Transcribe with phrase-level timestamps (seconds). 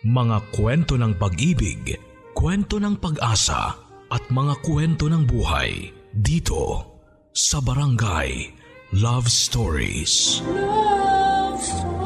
[0.00, 1.92] Mga kwento ng pag-ibig,
[2.32, 3.76] kwento ng pag-asa
[4.08, 6.88] at mga kwento ng buhay dito
[7.36, 8.48] sa Barangay
[8.96, 10.40] Love Stories.
[10.48, 12.00] Love Stories.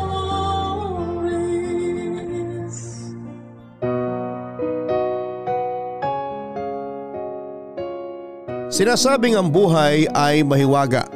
[8.75, 11.07] Sinasabing ang buhay ay mahiwaga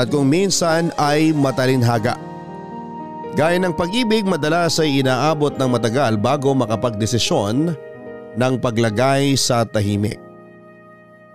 [0.00, 2.21] at kung minsan ay matalinhaga.
[3.32, 7.72] Gaya ng pag-ibig madalas ay inaabot ng matagal bago makapagdesisyon
[8.36, 10.20] ng paglagay sa tahimik.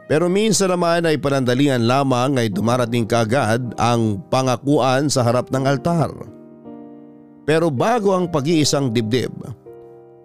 [0.05, 6.14] Pero minsan naman ay panandalian lamang ay dumarating kaagad ang pangakuan sa harap ng altar.
[7.50, 9.34] Pero bago ang pag-iisang dibdib,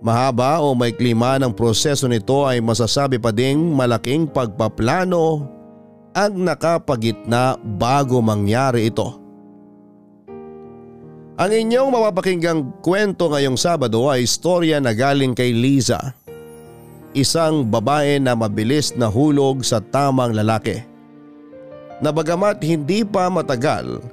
[0.04, 5.48] mahaba o may klima ng proseso nito ay masasabi pa ding malaking pagpaplano
[6.12, 9.21] ang nakapagitna bago mangyari ito.
[11.40, 16.12] Ang inyong mapapakinggang kwento ngayong Sabado ay istorya na galing kay Liza.
[17.16, 20.84] Isang babae na mabilis na hulog sa tamang lalaki.
[22.04, 24.04] Na bagamat hindi pa matagal,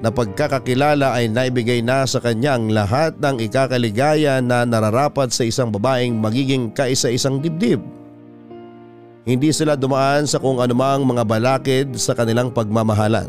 [0.00, 6.14] na pagkakakilala ay naibigay na sa kanyang lahat ng ikakaligaya na nararapat sa isang babaeng
[6.14, 7.82] magiging kaisa-isang dibdib.
[9.26, 13.28] Hindi sila dumaan sa kung anumang mga balakid sa kanilang pagmamahalan.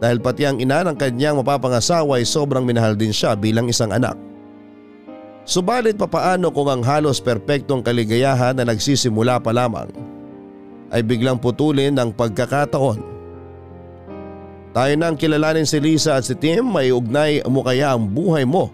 [0.00, 4.16] Dahil pati ang ina ng kanyang mapapangasawa ay sobrang minahal din siya bilang isang anak.
[5.44, 9.92] Subalit papaano kung ang halos perpektong kaligayahan na nagsisimula pa lamang
[10.88, 12.98] ay biglang putulin ng pagkakataon.
[14.70, 18.70] Tayo nang kilalanin si Lisa at si Tim may ugnay mo kaya ang buhay mo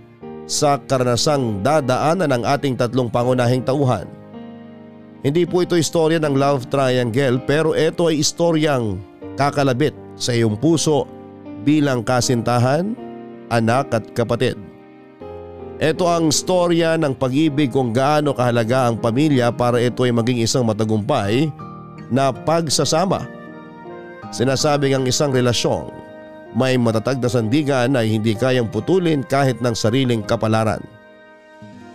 [0.46, 4.06] sa karanasang dadaanan ng ating tatlong pangunahing tauhan.
[5.24, 9.00] Hindi po ito istorya ng love triangle pero ito ay istoryang
[9.34, 11.15] kakalabit sa iyong puso
[11.66, 12.94] bilang kasintahan,
[13.50, 14.54] anak at kapatid.
[15.76, 20.64] Ito ang storya ng pag-ibig kung gaano kahalaga ang pamilya para ito ay maging isang
[20.64, 21.52] matagumpay
[22.08, 23.28] na pagsasama.
[24.32, 25.92] Sinasabing ang isang relasyong
[26.56, 30.80] may matatag na sandigan ay hindi kayang putulin kahit ng sariling kapalaran.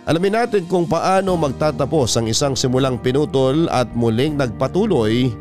[0.06, 5.34] Alamin natin kung paano magtatapos ang isang simulang pinutol at muling nagpatuloy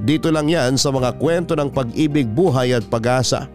[0.00, 3.50] dito lang yan sa mga kwento ng pag-ibig, buhay at pag-asa.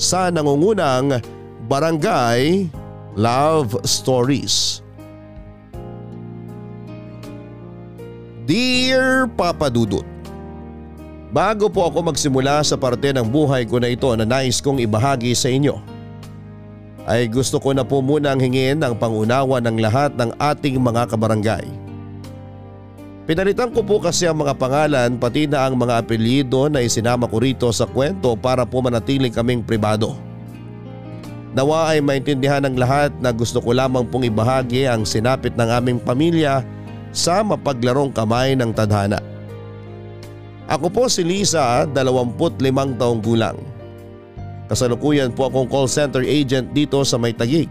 [0.00, 1.20] Sa nangungunang
[1.68, 2.72] Barangay
[3.18, 4.80] Love Stories.
[8.48, 10.08] Dear Papa Dudut,
[11.28, 15.36] Bago po ako magsimula sa parte ng buhay ko na ito na nais kong ibahagi
[15.36, 15.76] sa inyo,
[17.04, 21.68] ay gusto ko na po munang hingin ang pangunawa ng lahat ng ating mga kabarangay.
[23.28, 27.36] Pinalitan ko po kasi ang mga pangalan pati na ang mga apelyido na isinama ko
[27.44, 30.16] rito sa kwento para po manatiling kaming pribado.
[31.52, 36.00] Nawa ay maintindihan ng lahat na gusto ko lamang pong ibahagi ang sinapit ng aming
[36.00, 36.64] pamilya
[37.12, 39.20] sa mapaglarong kamay ng tadhana.
[40.64, 42.32] Ako po si Lisa, 25
[42.96, 43.60] taong gulang.
[44.72, 47.68] Kasalukuyan po akong call center agent dito sa Maytagig.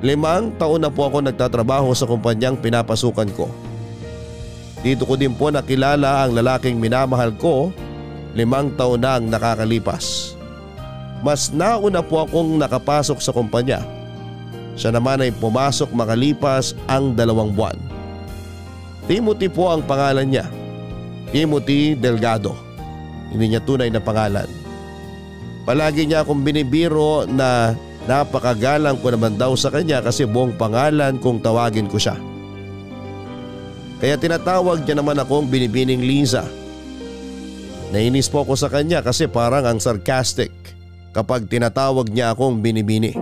[0.00, 3.71] Limang taon na po ako nagtatrabaho sa kumpanyang pinapasukan ko.
[4.82, 7.70] Dito ko din po nakilala ang lalaking minamahal ko
[8.34, 10.34] limang taon na ang nakakalipas.
[11.22, 13.86] Mas nauna po akong nakapasok sa kumpanya.
[14.74, 17.78] Siya naman ay pumasok makalipas ang dalawang buwan.
[19.06, 20.50] Timothy po ang pangalan niya.
[21.30, 22.58] Timothy Delgado.
[23.30, 24.50] Hindi niya tunay na pangalan.
[25.62, 27.78] Palagi niya akong binibiro na
[28.10, 32.18] napakagalang ko naman daw sa kanya kasi buong pangalan kung tawagin ko siya.
[34.02, 36.42] Kaya tinatawag niya naman akong binibining Liza.
[37.94, 40.50] Nainis po ako sa kanya kasi parang ang sarcastic
[41.14, 43.14] kapag tinatawag niya akong binibini.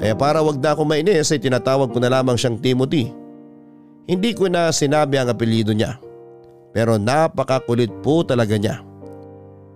[0.00, 3.12] Kaya para wag na akong mainis ay tinatawag ko na lamang siyang Timothy.
[4.08, 6.00] Hindi ko na sinabi ang apelido niya.
[6.72, 8.80] Pero napakakulit po talaga niya.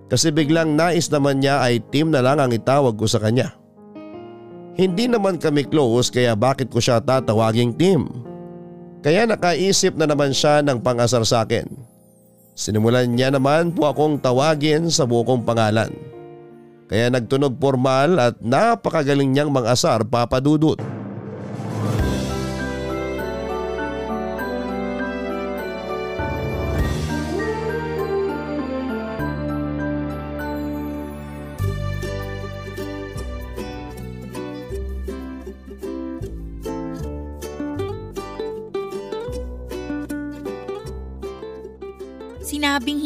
[0.08, 3.52] Kasi biglang nais naman niya ay Tim na lang ang itawag ko sa kanya.
[4.80, 8.29] Hindi naman kami close kaya bakit ko siya tatawaging Tim?
[9.00, 11.64] Kaya nakaisip na naman siya ng pangasar sa akin.
[12.52, 15.88] Sinimulan niya naman po akong tawagin sa bukong pangalan.
[16.92, 20.76] Kaya nagtunog formal at napakagaling niyang mang-asar papadudot.
[20.76, 20.99] Sinabing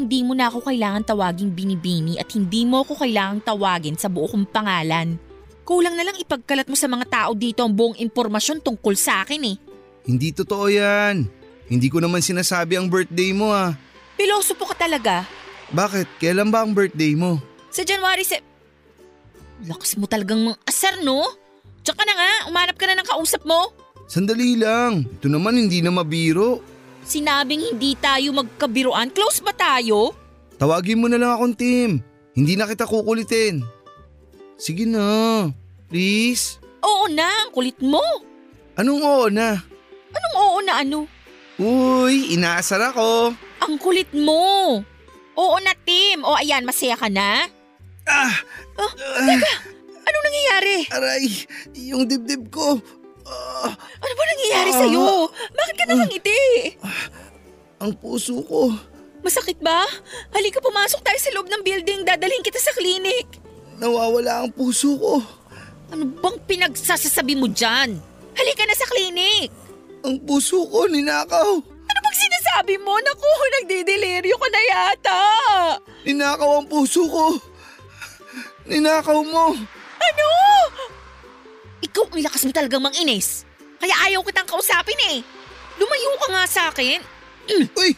[0.05, 4.29] hindi mo na ako kailangan tawaging binibini at hindi mo ako kailangang tawagin sa buo
[4.29, 5.17] kong pangalan.
[5.65, 9.41] Kulang na lang ipagkalat mo sa mga tao dito ang buong impormasyon tungkol sa akin
[9.49, 9.57] eh.
[10.05, 11.25] Hindi totoo yan.
[11.73, 13.73] Hindi ko naman sinasabi ang birthday mo ah.
[14.21, 15.25] Piloso po ka talaga.
[15.73, 16.21] Bakit?
[16.21, 17.41] Kailan ba ang birthday mo?
[17.73, 18.45] Sa January se...
[19.65, 21.25] Lakas mo talagang mga asar no?
[21.81, 23.73] Tsaka na nga, umanap ka na ng kausap mo.
[24.05, 25.09] Sandali lang.
[25.09, 26.61] Ito naman hindi na mabiro.
[27.05, 29.13] Sinabing hindi tayo magkabiruan.
[29.13, 30.17] Close ba tayo?
[30.57, 32.01] Tawagin mo na lang akong Tim.
[32.35, 33.63] Hindi na kita kukulitin.
[34.57, 35.47] Sige na.
[35.93, 36.59] Please.
[36.81, 38.03] Oo na, ang kulit mo.
[38.75, 39.61] Anong oo na?
[40.11, 40.99] Anong oo na ano?
[41.61, 43.31] Uy, inaasar ako.
[43.63, 44.83] Ang kulit mo.
[45.35, 46.27] Oo na, Tim.
[46.27, 47.47] O ayan, masaya ka na?
[48.05, 48.35] Ah!
[48.75, 48.91] Oh,
[49.23, 49.53] teka,
[50.03, 50.77] anong nangyayari?
[50.91, 51.25] Aray,
[51.79, 52.83] yung dibdib ko.
[53.25, 55.07] Ah, Ano ba nangyayari sa'yo?
[55.51, 56.41] Bakit ka nakangiti?
[57.81, 58.73] ang puso ko.
[59.21, 59.85] Masakit ba?
[60.31, 62.01] Halika pumasok tayo sa loob ng building.
[62.03, 63.29] Dadalhin kita sa klinik.
[63.77, 65.21] Nawawala ang puso ko.
[65.89, 67.97] Ano bang pinagsasasabi mo dyan?
[68.33, 69.53] Halika na sa klinik.
[70.01, 71.61] Ang puso ko ninakaw.
[71.61, 72.97] Ano bang sinasabi mo?
[72.97, 73.29] Naku,
[73.59, 75.21] nagdideliryo ka na yata.
[76.05, 77.37] Ninakaw ang puso ko.
[78.65, 79.53] Ninakaw mo.
[79.99, 80.29] Ano?
[81.85, 83.45] Ikaw ang lakas mo talagang manginis.
[83.77, 85.19] Kaya ayaw kitang kausapin eh.
[85.77, 87.05] Lumayo ka nga sa akin.
[87.77, 87.93] Uy,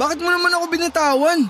[0.00, 1.44] bakit mo naman ako binatawan?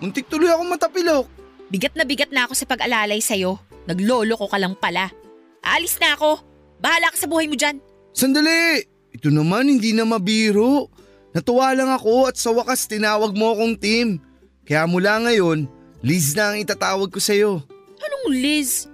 [0.00, 1.26] Muntik tuloy ako matapilok.
[1.68, 3.60] Bigat na bigat na ako sa pag-alalay sa'yo.
[3.84, 5.12] Naglolo ko ka lang pala.
[5.60, 6.40] Aalis na ako.
[6.80, 7.76] Bahala ka sa buhay mo dyan.
[8.16, 8.80] Sandali!
[9.12, 10.88] Ito naman hindi na mabiro.
[11.36, 14.24] Natuwa lang ako at sa wakas tinawag mo akong team.
[14.64, 15.68] Kaya mula ngayon,
[16.00, 17.60] Liz na ang itatawag ko sa'yo.
[18.00, 18.88] Anong Liz?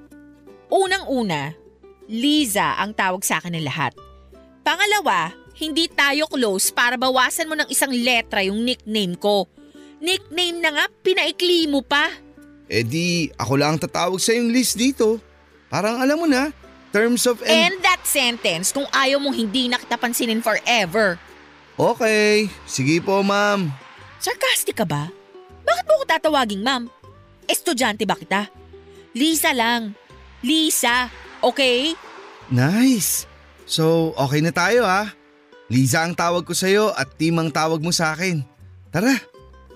[0.66, 1.54] Unang-una,
[2.06, 3.92] Liza ang tawag sa akin ng lahat.
[4.62, 9.46] Pangalawa, hindi tayo close para bawasan mo ng isang letra yung nickname ko.
[9.98, 12.12] Nickname na nga, pinaikli mo pa.
[12.66, 15.22] Eh di, ako lang ang tatawag sa yung Liz dito.
[15.70, 16.50] Parang alam mo na,
[16.90, 21.18] terms of en- End that sentence kung ayaw mong hindi na kita pansinin forever.
[21.76, 23.68] Okay, sige po ma'am.
[24.20, 25.12] Sarcastic ka ba?
[25.66, 26.88] Bakit mo ko tatawaging ma'am?
[27.46, 28.48] Estudyante ba kita?
[29.16, 29.94] Lisa lang.
[30.44, 31.08] Lisa,
[31.46, 31.94] okay?
[32.48, 33.26] Nice.
[33.66, 35.10] So, okay na tayo ha.
[35.66, 38.38] Liza ang tawag ko sa'yo at team ang tawag mo sa akin.
[38.90, 39.10] Tara,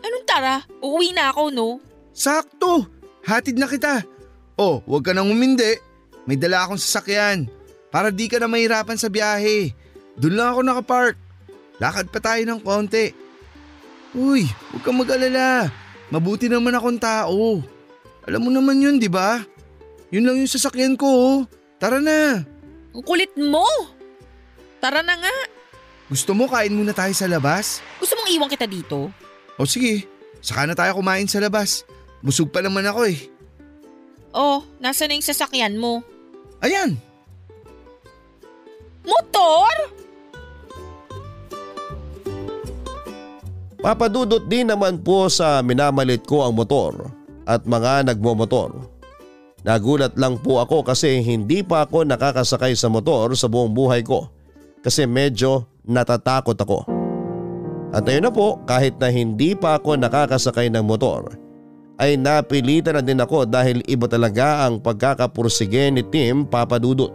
[0.01, 0.63] Anong tara?
[0.81, 1.69] Uuwi na ako, no?
[2.11, 2.87] sakto.
[3.21, 4.01] Hatid na kita.
[4.57, 5.77] Oh, huwag ka nang umindi.
[6.25, 7.49] May dala akong sasakyan.
[7.91, 9.73] Para di ka na mahirapan sa biyahe.
[10.17, 11.17] Doon lang ako nakapark.
[11.81, 13.13] Lakad pa tayo ng konti.
[14.13, 15.69] Uy, huwag kang mag-alala.
[16.09, 17.61] Mabuti naman akong tao.
[18.25, 19.41] Alam mo naman yun, di ba?
[20.09, 21.09] Yun lang yung sasakyan ko.
[21.09, 21.37] oh.
[21.81, 22.45] Tara na.
[22.93, 23.65] Ang kulit mo!
[24.85, 25.37] Tara na nga.
[26.13, 27.81] Gusto mo kain muna tayo sa labas?
[27.97, 29.09] Gusto mong iwan kita dito?
[29.57, 30.05] O sige,
[30.45, 31.89] saka na tayo kumain sa labas.
[32.21, 33.19] Busog pa naman ako eh.
[34.37, 36.05] Oh, nasa na yung sasakyan mo?
[36.61, 37.01] Ayan,
[39.05, 39.73] Motor?
[43.81, 47.09] Papadudot din naman po sa minamalit ko ang motor
[47.49, 48.77] at mga nagmomotor.
[49.61, 54.33] Nagulat lang po ako kasi hindi pa ako nakakasakay sa motor sa buong buhay ko
[54.81, 56.89] kasi medyo natatakot ako.
[57.93, 61.37] At ayun na po kahit na hindi pa ako nakakasakay ng motor
[62.01, 67.13] ay napilitan na din ako dahil iba talaga ang pagkakapursige ni Tim Papadudot.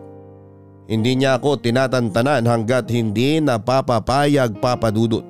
[0.86, 5.26] Hindi niya ako tinatantanan hanggat hindi napapapayag Papadudot.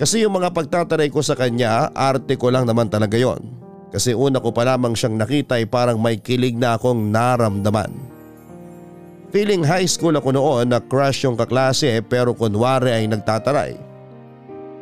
[0.00, 3.57] Kasi yung mga pagtataray ko sa kanya, arte ko lang naman talaga yon.
[3.88, 7.88] Kasi una ko pa lamang siyang nakita ay parang may kilig na akong naramdaman.
[9.28, 13.76] Feeling high school ako noon na crush yung kaklase pero kunwari ay nagtataray.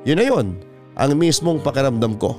[0.06, 0.46] Yun na yun,
[0.94, 2.38] ang mismong pakiramdam ko.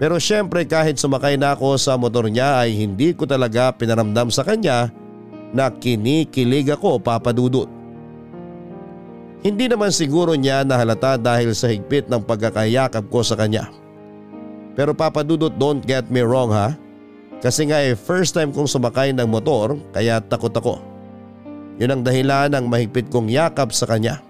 [0.00, 4.40] Pero syempre kahit sumakay na ako sa motor niya ay hindi ko talaga pinaramdam sa
[4.40, 4.88] kanya
[5.52, 7.68] na kinikilig ako papadudot.
[9.44, 13.81] Hindi naman siguro niya nahalata dahil sa higpit ng pagkakayakap ko sa kanya.
[14.72, 16.76] Pero papadudot don't get me wrong ha.
[17.42, 20.78] Kasi nga eh first time kong sumakay ng motor kaya takot ako.
[21.82, 24.22] Yun ang dahilan ng mahigpit kong yakap sa kanya.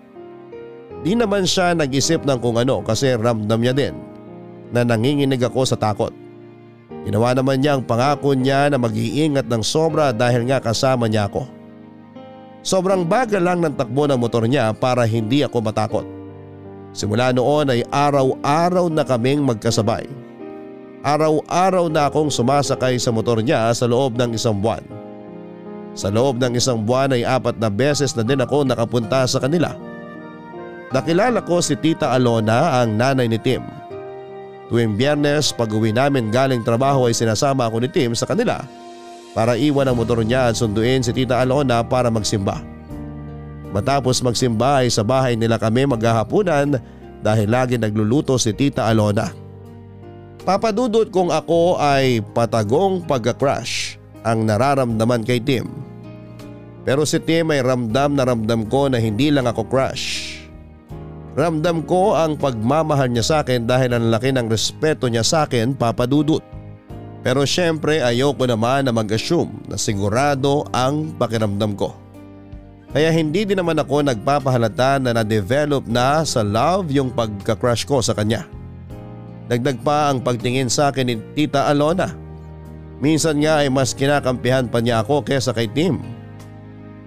[1.03, 3.95] Di naman siya nag-isip ng kung ano kasi ramdam niya din
[4.71, 6.15] na nanginginig ako sa takot.
[7.03, 11.51] Ginawa naman niya ang pangako niya na mag-iingat ng sobra dahil nga kasama niya ako.
[12.63, 16.07] Sobrang bagal lang ng takbo ng motor niya para hindi ako matakot.
[16.95, 20.07] Simula noon ay araw-araw na kaming magkasabay.
[21.03, 24.87] Araw-araw na akong sumasakay sa motor niya sa loob ng isang buwan.
[25.99, 29.75] Sa loob ng isang buwan ay apat na beses na din ako nakapunta sa kanila.
[30.95, 33.67] Nakilala ko si Tita Alona ang nanay ni Tim.
[34.71, 38.63] Tuwing biyernes pag uwi namin galing trabaho ay sinasama ako ni Tim sa kanila
[39.35, 42.63] para iwan ang motor niya at sunduin si Tita Alona para magsimba.
[43.75, 46.79] Matapos magsimba ay sa bahay nila kami maghahapunan
[47.27, 49.42] dahil lagi nagluluto si Tita Alona.
[50.43, 53.95] Papadudot kung ako ay patagong pagka-crush
[54.27, 55.71] ang nararamdaman kay Tim.
[56.83, 60.35] Pero si Tim ay ramdam na ramdam ko na hindi lang ako crush.
[61.39, 65.79] Ramdam ko ang pagmamahal niya sa akin dahil ang laki ng respeto niya sa akin
[65.79, 66.43] papadudot.
[67.23, 71.95] Pero syempre ayoko naman na mag-assume na sigurado ang pakiramdam ko.
[72.91, 78.13] Kaya hindi din naman ako nagpapahalata na na-develop na sa love yung pagka-crush ko sa
[78.13, 78.45] kanya.
[79.51, 82.15] Dagdag pa ang pagtingin sa akin ni Tita Alona.
[83.03, 85.99] Minsan nga ay mas kinakampihan pa niya ako kesa kay Tim.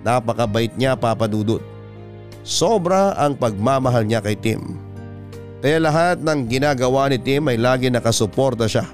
[0.03, 1.63] Napakabait niya papadudot.
[2.45, 4.77] Sobra ang pagmamahal niya kay Tim.
[5.63, 8.85] Kaya lahat ng ginagawa ni Tim ay lagi nakasuporta siya.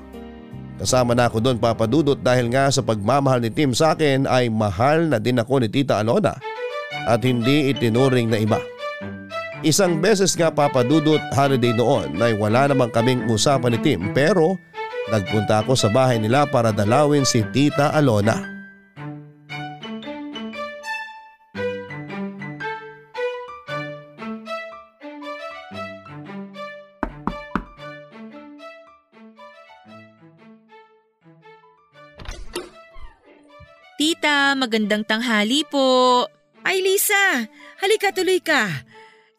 [0.79, 5.11] Kasama na ako doon papadudot dahil nga sa pagmamahal ni Tim sa akin ay mahal
[5.11, 6.37] na din ako ni Tita Alona
[7.05, 8.70] at hindi itinuring na iba.
[9.61, 14.57] Isang beses nga papadudot holiday noon ay wala namang kaming usapan ni Tim pero
[15.13, 18.41] nagpunta ako sa bahay nila para dalawin si Tita Alona.
[34.01, 36.25] Tita, magandang tanghali po.
[36.65, 37.45] Ay Lisa,
[37.77, 38.89] halika tuloy ka.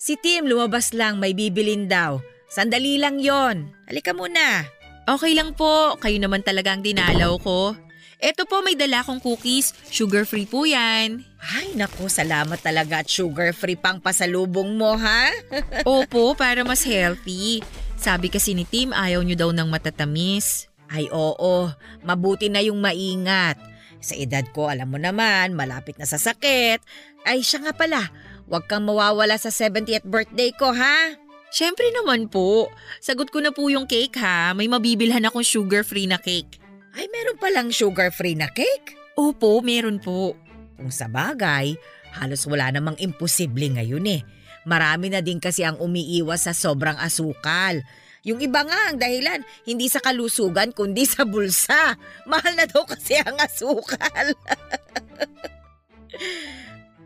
[0.02, 2.18] Si Tim lumabas lang, may bibilin daw.
[2.50, 3.70] Sandali lang yon.
[3.86, 4.66] Halika muna.
[5.06, 7.78] Okay lang po, kayo naman talaga ang dinalaw ko.
[8.18, 11.22] Eto po may dala kong cookies, sugar free po yan.
[11.38, 15.30] Ay naku, salamat talaga at sugar-free pang pasalubong mo ha.
[15.86, 17.62] Opo, para mas healthy.
[17.94, 20.66] Sabi kasi ni Tim ayaw nyo daw ng matatamis.
[20.90, 21.70] Ay oo,
[22.02, 23.54] mabuti na yung maingat.
[24.02, 26.82] Sa edad ko, alam mo naman, malapit na sa sakit.
[27.22, 28.10] Ay siya nga pala,
[28.52, 31.16] huwag kang mawawala sa 70th birthday ko ha.
[31.48, 32.68] Siyempre naman po.
[33.00, 34.52] Sagot ko na po yung cake ha.
[34.52, 36.60] May mabibilhan akong sugar free na cake.
[36.92, 38.92] Ay meron palang sugar-free na cake.
[39.16, 40.36] Opo, meron po.
[40.76, 41.72] Kung sa bagay,
[42.12, 44.20] halos wala namang imposible ngayon eh.
[44.68, 47.80] Marami na din kasi ang umiiwas sa sobrang asukal.
[48.22, 51.96] Yung iba nga ang dahilan, hindi sa kalusugan kundi sa bulsa.
[52.28, 54.36] Mahal na daw kasi ang asukal.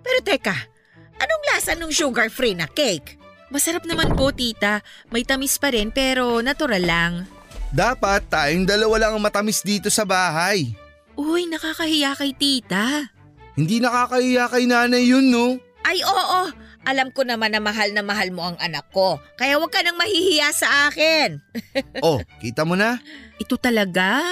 [0.05, 0.76] Pero teka,
[1.21, 3.17] anong lasa ng sugar-free na cake?
[3.47, 4.83] Masarap naman po tita.
[5.15, 7.13] May tamis pa rin pero natural lang.
[7.71, 10.75] Dapat tayong dalawa lang ang matamis dito sa bahay.
[11.15, 13.11] Uy, nakakahiya kay tita.
[13.57, 15.57] Hindi nakakahiya kay nanay yun no.
[15.87, 16.43] Ay oo,
[16.87, 19.19] alam ko naman na mahal na mahal mo ang anak ko.
[19.39, 21.41] Kaya huwag ka nang mahihiya sa akin.
[22.05, 23.01] Oh, kita mo na?
[23.41, 24.23] Ito talaga?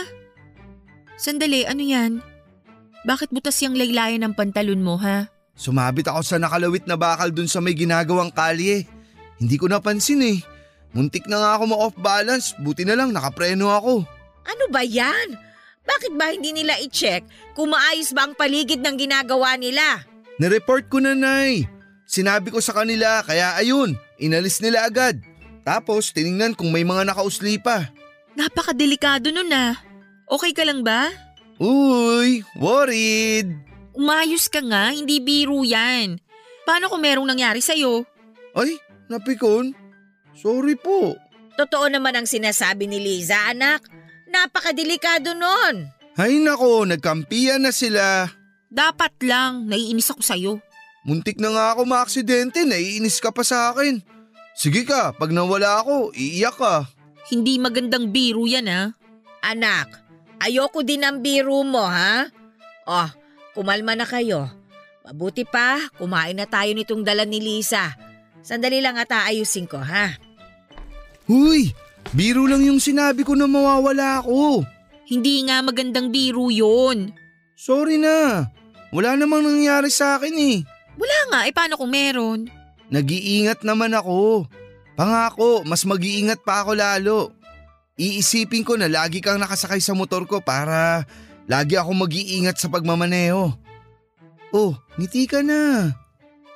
[1.17, 2.21] Sandali, ano yan?
[3.09, 5.31] Bakit butas yung laylayan ng pantalon mo ha?
[5.55, 8.87] Sumabit ako sa nakalawit na bakal dun sa may ginagawang kalye.
[9.39, 10.39] Hindi ko napansin eh.
[10.95, 14.07] Muntik na nga ako ma-off balance, buti na lang nakapreno ako.
[14.47, 15.35] Ano ba yan?
[15.85, 20.07] Bakit ba hindi nila i-check kung maayos ba ang paligid ng ginagawa nila?
[20.39, 21.67] Nireport ko na nay.
[22.05, 25.19] Sinabi ko sa kanila kaya ayun, inalis nila agad.
[25.65, 27.91] Tapos tiningnan kung may mga nakausli pa.
[28.35, 29.79] Napakadelikado nun ah.
[30.29, 31.13] Okay ka lang ba?
[31.61, 33.74] Uy, worried.
[33.95, 36.19] Umayos ka nga, hindi biro yan.
[36.67, 38.03] Paano kung merong nangyari sa'yo?
[38.59, 38.75] Ay,
[39.07, 39.71] napikon.
[40.35, 41.15] Sorry po.
[41.55, 43.87] Totoo naman ang sinasabi ni Liza, anak.
[44.27, 45.87] Napakadelikado nun.
[46.19, 48.27] Ay nako, nagkampiyan na sila.
[48.67, 50.53] Dapat lang, naiinis ako sa'yo.
[51.07, 54.03] Muntik na nga ako maaksidente, naiinis ka pa sa akin.
[54.59, 56.91] Sige ka, pag nawala ako, iiyak ka.
[57.31, 58.91] Hindi magandang biro yan ah.
[59.43, 60.03] Anak,
[60.43, 62.27] ayoko din ang biro mo, ha?
[62.87, 63.09] Oh,
[63.55, 64.51] kumalma na kayo.
[65.07, 67.95] Mabuti pa, kumain na tayo nitong dala ni Lisa.
[68.45, 70.17] Sandali lang at aayusin ko, ha?
[71.25, 71.73] Huy,
[72.13, 74.65] biro lang yung sinabi ko na mawawala ako.
[75.09, 77.13] Hindi nga magandang biro yun.
[77.57, 78.49] Sorry na.
[78.93, 80.59] Wala namang nangyari sa akin eh.
[80.95, 82.47] Wala nga, eh paano kung meron?
[82.93, 84.47] Nag-iingat naman ako.
[84.95, 87.19] Pangako, mas mag-iingat pa ako lalo.
[87.99, 91.03] Iisipin ko na lagi kang nakasakay sa motor ko para
[91.45, 93.53] lagi ako mag-iingat sa pagmamaneho.
[94.55, 95.91] Oh, ngiti ka na.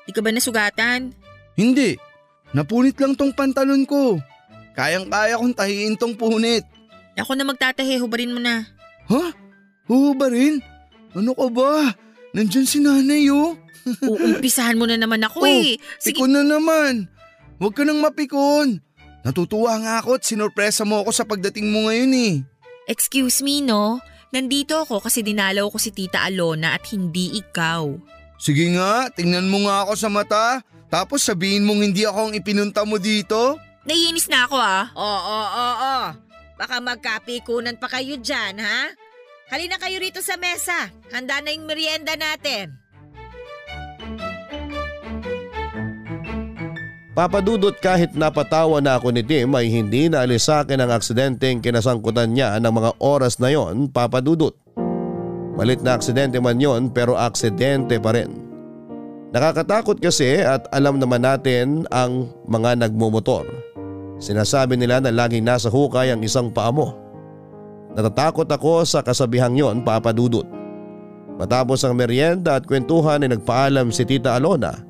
[0.06, 1.12] Di ka ba nasugatan?
[1.58, 1.98] Hindi.
[2.54, 4.16] Napunit lang tong pantalon ko.
[4.72, 6.62] Kayang-kaya kong tahiin tong punit.
[7.18, 8.62] Ako na magtatahe, hubarin mo na.
[9.10, 9.34] Ha?
[9.90, 10.62] Oo ba rin?
[11.12, 11.92] Ano ka ba?
[12.30, 13.58] Nandyan si nanay oh.
[14.06, 15.80] Uumpisahan mo na naman ako Oh, eh.
[15.98, 17.08] Sige, Pikon na naman.
[17.58, 18.78] Huwag ka nang mapikon.
[19.26, 22.34] Natutuwa nga ako at sinorpresa mo ako sa pagdating mo ngayon eh.
[22.86, 23.98] excuse me no.
[24.28, 27.96] Nandito ako kasi dinalaw ko si Tita Alona at hindi ikaw.
[28.36, 30.60] Sige nga, tingnan mo nga ako sa mata.
[30.92, 33.56] Tapos sabihin mong hindi ako ang ipinunta mo dito.
[33.88, 34.92] Naiinis na ako ah.
[34.92, 35.96] Oo, oo, oo.
[36.60, 38.92] Baka magkapikunan pa kayo dyan, ha?
[39.48, 40.92] Halina kayo rito sa mesa.
[41.08, 42.76] Handa na yung merienda natin.
[47.18, 52.30] Papadudot kahit napatawa na ako ni Tim ay hindi naalis sa akin ang aksidenteng kinasangkutan
[52.30, 54.54] niya ng mga oras na yon papadudot.
[55.58, 58.38] Malit na aksidente man yon pero aksidente pa rin.
[59.34, 63.50] Nakakatakot kasi at alam naman natin ang mga nagmumotor.
[64.22, 66.94] Sinasabi nila na laging nasa hukay ang isang paa mo.
[67.98, 70.46] Natatakot ako sa kasabihang yon papadudot.
[71.34, 74.86] Matapos ang merienda at kwentuhan ay nagpaalam si Tita Alona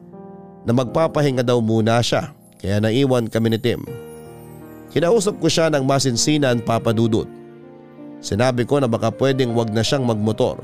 [0.66, 3.82] na magpapahinga daw muna siya kaya naiwan kami ni Tim.
[4.90, 7.28] Kinausap ko siya ng masinsinan papadudot.
[8.18, 10.58] Sinabi ko na baka pwedeng wag na siyang magmotor.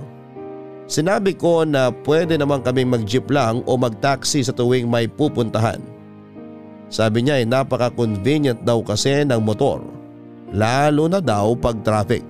[0.85, 5.81] Sinabi ko na pwede naman kaming mag-jeep lang o mag-taxi sa tuwing may pupuntahan.
[6.93, 9.81] Sabi niya ay napaka-convenient daw kasi ng motor,
[10.53, 12.21] lalo na daw pag traffic.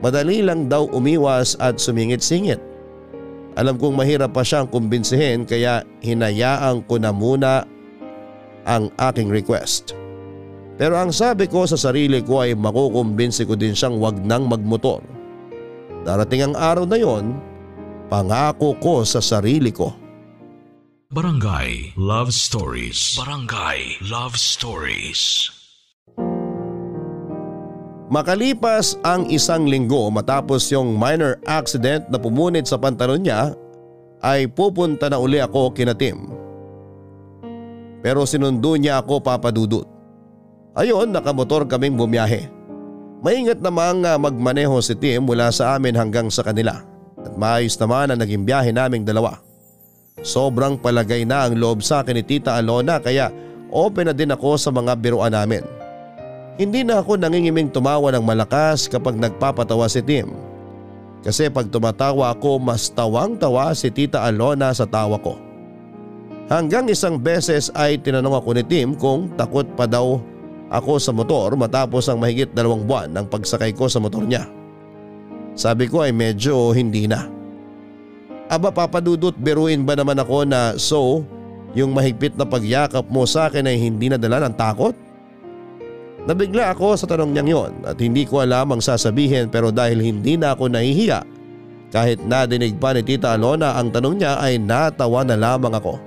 [0.00, 2.69] Madali lang daw umiwas at sumingit-singit.
[3.60, 7.68] Alam kong mahirap pa siyang kumbinsihin kaya hinayaan ko na muna
[8.64, 9.92] ang aking request.
[10.80, 15.04] Pero ang sabi ko sa sarili ko ay makukumbinsi ko din siyang wag nang magmotor.
[16.08, 17.36] Darating ang araw na yon,
[18.08, 19.92] pangako ko sa sarili ko.
[21.12, 23.20] Barangay Love Stories.
[23.20, 25.52] Barangay Love Stories.
[28.10, 33.54] Makalipas ang isang linggo matapos yung minor accident na pumunit sa pantalon niya
[34.18, 36.26] ay pupunta na uli ako kina Tim.
[38.02, 39.86] Pero sinundo niya ako papadudot.
[40.74, 42.50] Ayon nakamotor kaming bumiyahe.
[43.22, 46.82] Maingat namang ah, magmaneho si Tim mula sa amin hanggang sa kanila
[47.20, 49.38] at maayos naman ang naging biyahe naming dalawa.
[50.26, 53.30] Sobrang palagay na ang loob sa akin ni Tita Alona kaya
[53.70, 55.79] open na din ako sa mga biruan namin.
[56.58, 60.32] Hindi na ako nangingiming tumawa ng malakas kapag nagpapatawa si Tim.
[61.20, 65.36] Kasi pag tumatawa ako mas tawang-tawa si Tita Alona sa tawa ko.
[66.50, 70.18] Hanggang isang beses ay tinanong ako ni Tim kung takot pa daw
[70.70, 74.46] ako sa motor matapos ang mahigit dalawang buwan ng pagsakay ko sa motor niya.
[75.54, 77.26] Sabi ko ay medyo hindi na.
[78.50, 81.22] Aba papadudot biruin ba naman ako na so
[81.74, 84.94] yung mahigpit na pagyakap mo sa akin ay hindi nadala ng takot?
[86.28, 90.36] Nabigla ako sa tanong niyang yon at hindi ko alam ang sasabihin pero dahil hindi
[90.36, 91.24] na ako nahihiya
[91.90, 95.98] kahit nadinig pa ni Tita Alona ang tanong niya ay natawa na lamang ako.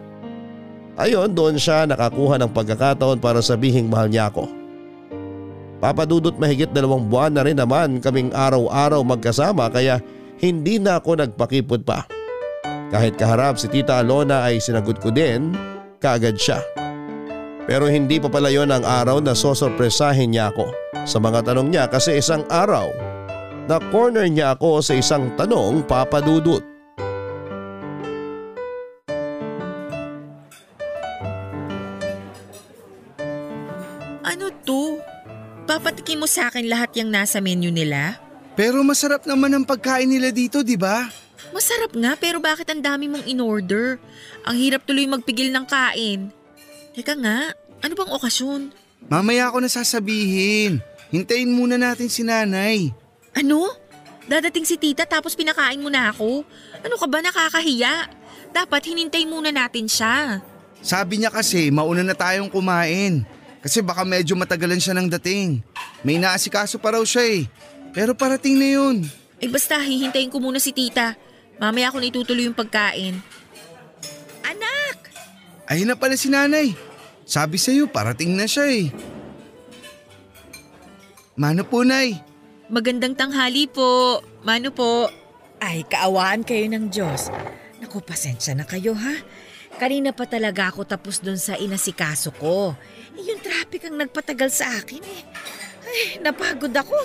[0.96, 4.48] Ayon doon siya nakakuha ng pagkakataon para sabihing mahal niya ako.
[5.84, 10.00] Papadudot mahigit dalawang buwan na rin naman kaming araw-araw magkasama kaya
[10.40, 12.08] hindi na ako nagpakipot pa.
[12.88, 15.52] Kahit kaharap si Tita Alona ay sinagot ko din
[16.00, 16.64] kaagad siya.
[17.64, 20.68] Pero hindi pa pala yon ang araw na sosorpresahin niya ako
[21.08, 22.92] sa mga tanong niya kasi isang araw
[23.72, 26.60] na corner niya ako sa isang tanong papadudot.
[34.28, 35.00] Ano to?
[35.64, 38.20] Papatikin mo sa akin lahat yung nasa menu nila?
[38.60, 41.08] Pero masarap naman ang pagkain nila dito, di ba?
[41.56, 44.04] Masarap nga pero bakit ang dami mong in-order?
[44.44, 46.43] Ang hirap tuloy magpigil ng kain.
[46.94, 48.62] Teka nga, ano bang okasyon?
[49.10, 50.78] Mamaya ako na sasabihin.
[51.10, 52.94] Hintayin muna natin si nanay.
[53.34, 53.74] Ano?
[54.30, 56.46] Dadating si tita tapos pinakain mo na ako?
[56.86, 58.08] Ano ka ba nakakahiya?
[58.54, 60.40] Dapat hinintay muna natin siya.
[60.80, 63.26] Sabi niya kasi mauna na tayong kumain.
[63.60, 65.66] Kasi baka medyo matagalan siya ng dating.
[66.06, 67.42] May naasikaso pa raw siya eh.
[67.92, 68.96] Pero parating na yun.
[69.42, 71.18] Eh basta hihintayin ko muna si tita.
[71.58, 73.20] Mamaya ako na itutuloy yung pagkain.
[74.44, 75.03] Anak!
[75.68, 76.76] Ayun na pala si nanay.
[77.24, 78.92] Sabi sa'yo parating na siya eh.
[81.40, 82.20] Mano po nay?
[82.68, 84.20] Magandang tanghali po.
[84.44, 85.08] Mano po?
[85.64, 87.32] Ay, kaawaan kayo ng Diyos.
[87.80, 89.16] Naku, pasensya na kayo ha.
[89.80, 92.76] Kanina pa talaga ako tapos doon sa inasikaso ko.
[93.18, 95.22] Eh, yung traffic ang nagpatagal sa akin eh.
[95.88, 96.98] Ay, napagod ako.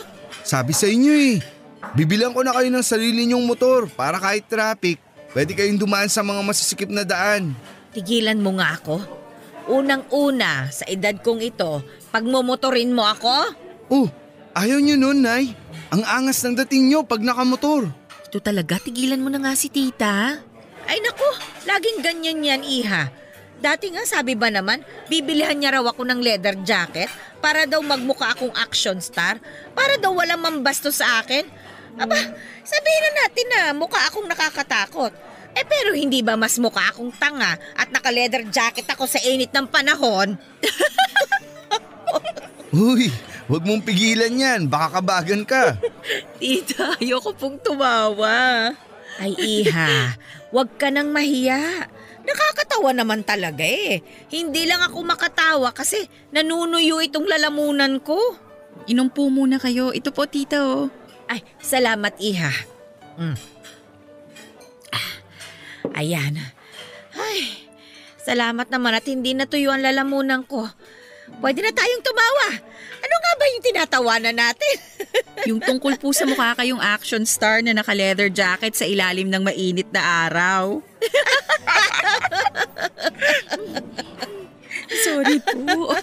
[0.43, 1.37] Sabi sa inyo eh.
[1.95, 4.99] Bibilang ko na kayo ng sarili niyong motor para kahit traffic,
[5.33, 7.55] pwede kayong dumaan sa mga masisikip na daan.
[7.99, 9.03] Tigilan mo nga ako.
[9.75, 11.83] Unang-una, sa edad kong ito,
[12.15, 13.35] pagmumotorin mo ako?
[13.91, 14.07] Oh,
[14.55, 15.51] ayaw niyo nun, Nay.
[15.91, 17.91] Ang angas ng dating niyo pag nakamotor.
[18.31, 20.39] Ito talaga, tigilan mo na nga si tita.
[20.87, 21.27] Ay naku,
[21.67, 23.11] laging ganyan yan, iha.
[23.59, 24.79] Dati nga sabi ba naman,
[25.11, 27.11] bibilihan niya raw ako ng leather jacket
[27.43, 29.43] para daw magmukha akong action star,
[29.75, 31.43] para daw walang mambasto sa akin.
[32.63, 35.11] Sabihin na natin na mukha akong nakakatakot.
[35.69, 40.35] Pero hindi ba mas mukha akong tanga at naka-leather jacket ako sa init ng panahon?
[42.73, 43.13] Uy,
[43.49, 44.61] wag mong pigilan yan.
[44.69, 45.77] Baka kabagan ka.
[46.41, 48.73] Tita, ayoko pong tumawa.
[49.19, 50.15] Ay iha,
[50.53, 51.89] wag ka nang mahiya.
[52.29, 54.05] Nakakatawa naman talaga eh.
[54.29, 55.97] Hindi lang ako makatawa kasi
[56.29, 58.21] nanunuyo itong lalamunan ko.
[58.85, 59.97] Inom po muna kayo.
[59.97, 60.93] Ito po, tita, oh.
[61.29, 62.53] Ay, salamat iha.
[63.17, 63.37] Mm.
[65.95, 66.35] Ayan.
[67.15, 67.69] Ay,
[68.21, 70.69] salamat naman at hindi natuyo ang lalamunan ko.
[71.41, 72.49] Pwede na tayong tumawa.
[72.99, 74.77] Ano nga ba yung tinatawanan natin?
[75.47, 79.87] Yung tungkol po sa mukha kayong action star na naka-leather jacket sa ilalim ng mainit
[79.95, 80.83] na araw.
[85.07, 85.95] Sorry po.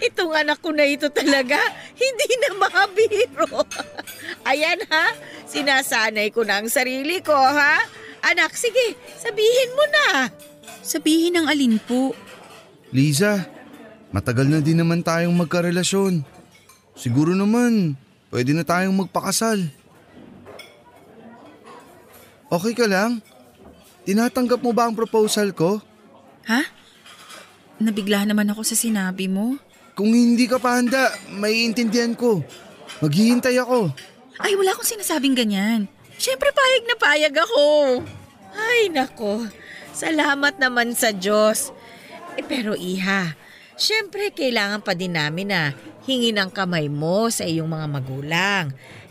[0.00, 1.60] Itong anak ko na ito talaga,
[1.92, 3.68] hindi na makabiro.
[4.50, 5.12] Ayan ha,
[5.44, 7.84] sinasanay ko na ang sarili ko ha.
[8.24, 10.32] Anak, sige, sabihin mo na.
[10.80, 12.16] Sabihin ng alin po.
[12.88, 13.44] Liza,
[14.16, 16.24] matagal na din naman tayong magkarelasyon.
[16.96, 18.00] Siguro naman,
[18.32, 19.68] pwede na tayong magpakasal.
[22.48, 23.20] Okay ka lang?
[24.08, 25.80] Tinatanggap mo ba ang proposal ko?
[26.48, 26.64] Ha?
[27.80, 29.58] Nabigla naman ako sa sinabi mo.
[29.92, 32.40] Kung hindi ka pa handa, maiintindihan ko.
[33.04, 33.90] Maghihintay ako.
[34.38, 35.90] Ay, wala akong sinasabing ganyan.
[36.18, 37.66] Siyempre, payag na payag ako.
[38.54, 39.50] Ay nako,
[39.90, 41.74] salamat naman sa Diyos.
[42.38, 43.34] Eh pero iha,
[43.74, 45.74] syempre kailangan pa din namin na
[46.06, 48.64] hingin ang kamay mo sa iyong mga magulang.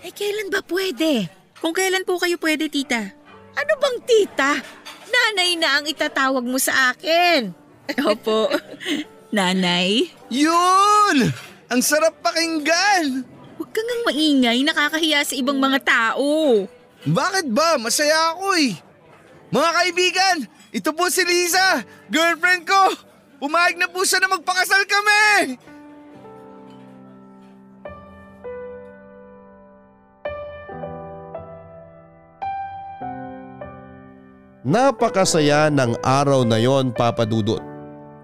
[0.04, 1.28] Eh kailan ba pwede?
[1.60, 3.00] Kung kailan po kayo pwede, tita?
[3.56, 4.60] Ano bang tita?
[5.08, 7.56] Nanay na ang itatawag mo sa akin.
[8.12, 8.52] Opo.
[9.32, 10.12] Nanay?
[10.28, 11.32] Yun!
[11.72, 13.24] Ang sarap pakinggan!
[13.56, 16.66] Huwag kang ngang maingay, nakakahiya sa ibang mga tao.
[17.04, 17.76] Bakit ba?
[17.76, 18.80] Masaya ako eh.
[19.52, 20.38] Mga kaibigan,
[20.72, 22.82] ito po si Lisa, girlfriend ko.
[23.44, 25.60] Pumayag na po siya na magpakasal kami.
[34.64, 37.60] Napakasaya ng araw na yon papadudot.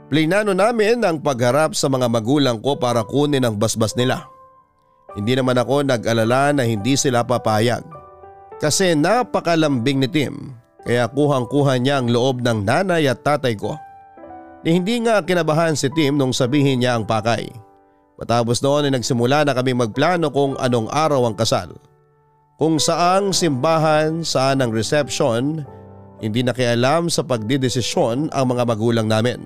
[0.08, 4.24] Plinano namin ang pagharap sa mga magulang ko para kunin ang basbas nila.
[5.20, 7.99] Hindi naman ako nag-alala na hindi sila papayag.
[8.60, 10.36] Kasi napakalambing ni Tim
[10.84, 13.76] kaya kuhang-kuha niya ang loob ng nanay at tatay ko.
[14.64, 17.48] Ni hindi nga kinabahan si Tim nung sabihin niya ang pakay.
[18.20, 21.72] Matapos noon ay nagsimula na kami magplano kung anong araw ang kasal.
[22.60, 25.64] Kung saang simbahan, saan ang reception,
[26.20, 29.40] hindi nakialam sa pagdidesisyon ang mga magulang namin.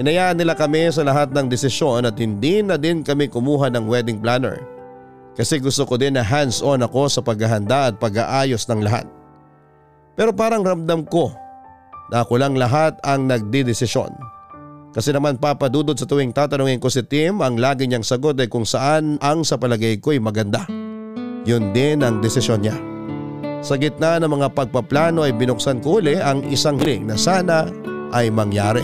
[0.00, 4.16] Inayaan nila kami sa lahat ng desisyon at hindi na din kami kumuha ng wedding
[4.16, 4.64] planner.
[5.38, 9.06] Kasi gusto ko din na hands-on ako sa paghahanda at pag-aayos ng lahat.
[10.18, 11.32] Pero parang ramdam ko
[12.10, 14.10] na ako lang lahat ang nagdidesisyon.
[14.90, 18.66] Kasi naman papadudod sa tuwing tatanungin ko si Tim ang lagi niyang sagot ay kung
[18.66, 20.66] saan ang sa palagay ko ay maganda.
[21.46, 22.74] Yun din ang desisyon niya.
[23.62, 27.70] Sa gitna ng mga pagpaplano ay binuksan ko uli ang isang hiling na sana
[28.10, 28.82] ay mangyari.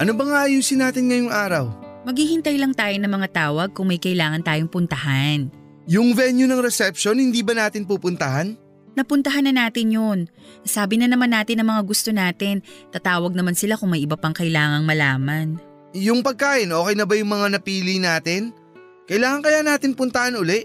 [0.00, 1.68] Ano ba nga ayusin natin ngayong araw?
[2.08, 5.52] Maghihintay lang tayo ng mga tawag kung may kailangan tayong puntahan.
[5.84, 8.56] Yung venue ng reception, hindi ba natin pupuntahan?
[8.96, 10.18] Napuntahan na natin yun.
[10.64, 12.64] Sabi na naman natin ang mga gusto natin.
[12.88, 15.60] Tatawag naman sila kung may iba pang kailangang malaman.
[15.92, 18.56] Yung pagkain, okay na ba yung mga napili natin?
[19.04, 20.64] Kailangan kaya natin puntahan uli?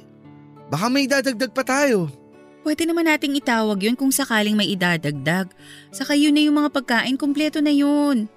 [0.72, 2.08] Baka may dadagdag pa tayo.
[2.64, 5.52] Pwede naman nating itawag yun kung sakaling may idadagdag.
[5.92, 8.32] Saka yun na yung mga pagkain, kumpleto na yun.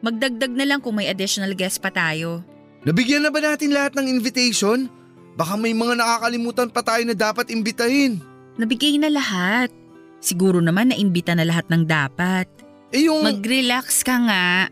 [0.00, 2.40] Magdagdag na lang kung may additional guest pa tayo.
[2.88, 4.88] Nabigyan na ba natin lahat ng invitation?
[5.36, 8.16] Baka may mga nakakalimutan pa tayo na dapat imbitahin.
[8.56, 9.68] Nabigay na lahat.
[10.20, 12.48] Siguro naman naimbita na lahat ng dapat.
[12.92, 13.24] Eh yung…
[13.24, 14.68] Mag-relax ka nga.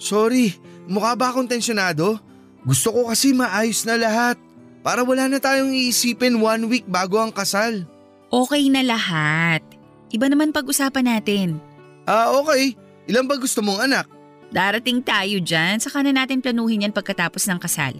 [0.00, 0.56] Sorry,
[0.88, 2.16] mukha ba akong tensyonado?
[2.64, 4.36] Gusto ko kasi maayos na lahat.
[4.80, 7.84] Para wala na tayong iisipin one week bago ang kasal.
[8.32, 9.60] Okay na lahat.
[10.08, 11.60] Iba naman pag-usapan natin.
[12.08, 12.72] Ah, okay.
[13.04, 14.19] Ilan ba gusto mong anak?
[14.50, 17.94] Darating tayo dyan, saka na natin planuhin yan pagkatapos ng kasal.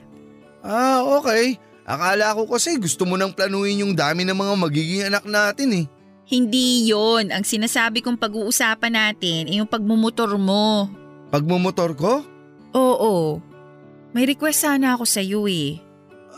[0.67, 1.57] Ah, okay.
[1.87, 5.85] Akala ko kasi gusto mo nang planuhin yung dami ng mga magiging anak natin eh.
[6.31, 10.87] Hindi yon Ang sinasabi kong pag-uusapan natin ay yung pagmumotor mo.
[11.35, 12.23] Pagmumotor ko?
[12.75, 13.43] Oo.
[14.15, 15.79] May request sana ako sa iyo eh.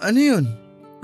[0.01, 0.45] Ano yun?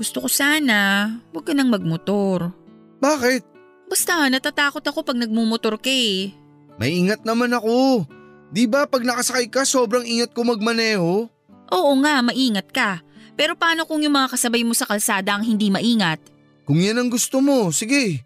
[0.01, 2.49] Gusto ko sana, huwag ka nang magmotor.
[2.97, 3.45] Bakit?
[3.89, 6.33] Basta natatakot ako pag nagmumotor ka eh.
[6.81, 8.05] May ingat naman ako.
[8.49, 11.29] Di ba pag nakasakay ka sobrang ingat ko magmaneho?
[11.69, 13.05] Oo nga, maingat ka.
[13.37, 16.17] Pero paano kung yung mga kasabay mo sa kalsada ang hindi maingat?
[16.65, 18.25] Kung yan ang gusto mo, sige.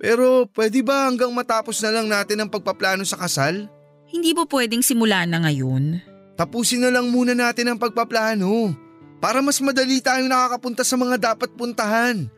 [0.00, 3.68] Pero pwede ba hanggang matapos na lang natin ang pagpaplano sa kasal?
[4.08, 6.00] Hindi ba pwedeng simula na ngayon?
[6.38, 8.72] Tapusin na lang muna natin ang pagpaplano.
[9.18, 12.30] Para mas madali tayong nakakapunta sa mga dapat puntahan.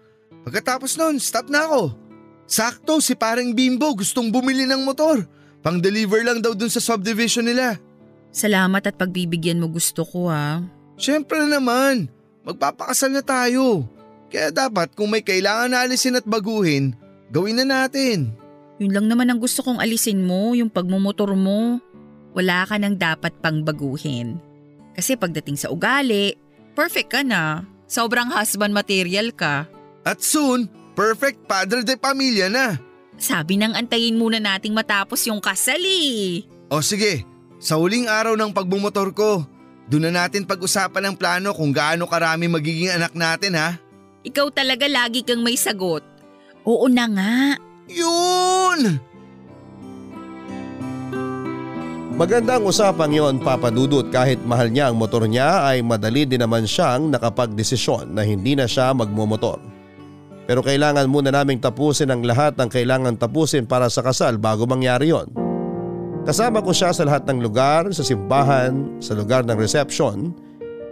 [0.43, 1.93] Pagkatapos nun, stop na ako.
[2.49, 5.23] Sakto, si parang Bimbo gustong bumili ng motor.
[5.61, 7.77] Pang-deliver lang daw dun sa subdivision nila.
[8.33, 10.65] Salamat at pagbibigyan mo gusto ko ha.
[10.97, 12.09] Siyempre naman,
[12.47, 13.85] magpapakasal na tayo.
[14.31, 16.95] Kaya dapat kung may kailangan na alisin at baguhin,
[17.35, 18.31] gawin na natin.
[18.81, 21.83] Yun lang naman ang gusto kong alisin mo, yung pagmumotor mo.
[22.33, 24.39] Wala ka nang dapat pang baguhin.
[24.95, 26.33] Kasi pagdating sa ugali,
[26.73, 27.67] perfect ka na.
[27.91, 29.67] Sobrang husband material ka.
[30.07, 32.79] At soon, perfect padre de pamilya na.
[33.21, 36.41] Sabi nang antayin muna nating matapos yung kasal eh.
[36.73, 37.29] O sige,
[37.61, 39.45] sa huling araw ng pagbumotor ko,
[39.93, 43.77] doon na natin pag-usapan ang plano kung gaano karami magiging anak natin ha.
[44.25, 46.01] Ikaw talaga lagi kang may sagot.
[46.65, 47.37] Oo na nga.
[47.93, 48.97] Yun!
[52.17, 57.09] Magandang usapang yon papadudot kahit mahal niya ang motor niya ay madali din naman siyang
[57.13, 59.70] nakapagdesisyon na hindi na siya magmumotor.
[60.51, 65.15] Pero kailangan muna naming tapusin ang lahat ng kailangan tapusin para sa kasal bago mangyari
[65.15, 65.31] yon.
[66.27, 70.35] Kasama ko siya sa lahat ng lugar, sa simbahan, sa lugar ng reception,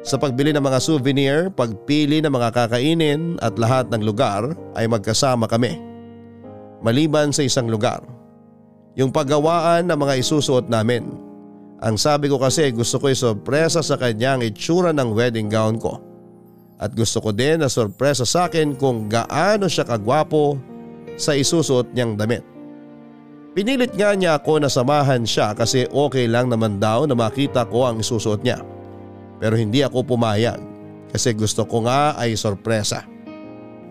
[0.07, 5.51] sa pagbili ng mga souvenir, pagpili ng mga kakainin at lahat ng lugar ay magkasama
[5.51, 5.75] kami.
[6.79, 8.07] Maliban sa isang lugar
[8.95, 11.03] yung paggawaan ng mga isusuot namin.
[11.83, 16.08] Ang sabi ko kasi gusto ko isorpresa sa kanya ang itsura ng wedding gown ko.
[16.79, 20.55] At gusto ko din na sorpresa sa akin kung gaano siya kagwapo
[21.19, 22.47] sa isusuot niyang damit.
[23.59, 27.91] Pinilit nga niya ako na samahan siya kasi okay lang naman daw na makita ko
[27.91, 28.63] ang isusuot niya.
[29.43, 30.63] Pero hindi ako pumayag
[31.11, 33.03] kasi gusto ko nga ay sorpresa.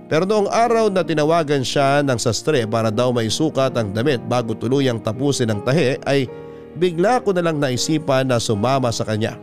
[0.07, 4.55] Pero noong araw na tinawagan siya ng sastre para daw may sukat ang damit bago
[4.55, 6.31] tuluyang tapusin ang tahe ay
[6.79, 9.35] bigla ko na lang naisipan na sumama sa kanya.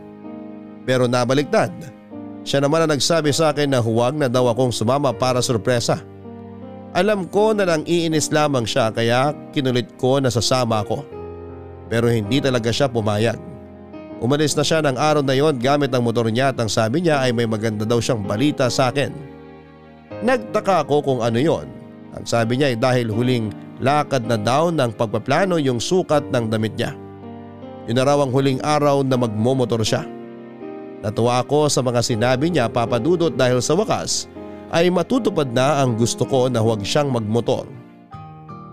[0.89, 1.69] Pero nabaliktad.
[2.45, 5.97] Siya naman ang nagsabi sa akin na huwag na daw akong sumama para sorpresa.
[6.93, 11.01] Alam ko na nang iinis lamang siya kaya kinulit ko na sasama ako.
[11.89, 13.41] Pero hindi talaga siya pumayag.
[14.21, 17.19] Umalis na siya ng araw na yon gamit ang motor niya at ang sabi niya
[17.19, 19.11] ay may maganda daw siyang balita sa akin.
[20.23, 21.67] Nagtaka ako kung ano yon.
[22.15, 23.51] Ang sabi niya ay dahil huling
[23.83, 26.95] lakad na daw ng pagpaplano yung sukat ng damit niya.
[27.91, 30.14] Yun na raw ang huling araw na magmomotor siya.
[31.03, 34.31] Natuwa ako sa mga sinabi niya papadudot dahil sa wakas
[34.73, 37.67] ay matutupad na ang gusto ko na huwag siyang magmotor.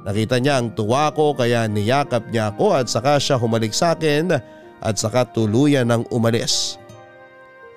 [0.03, 4.35] Nakita niya ang tuwa ko kaya niyakap niya ako at saka siya humalik sa akin
[4.83, 6.83] at saka tuluyan ng umalis.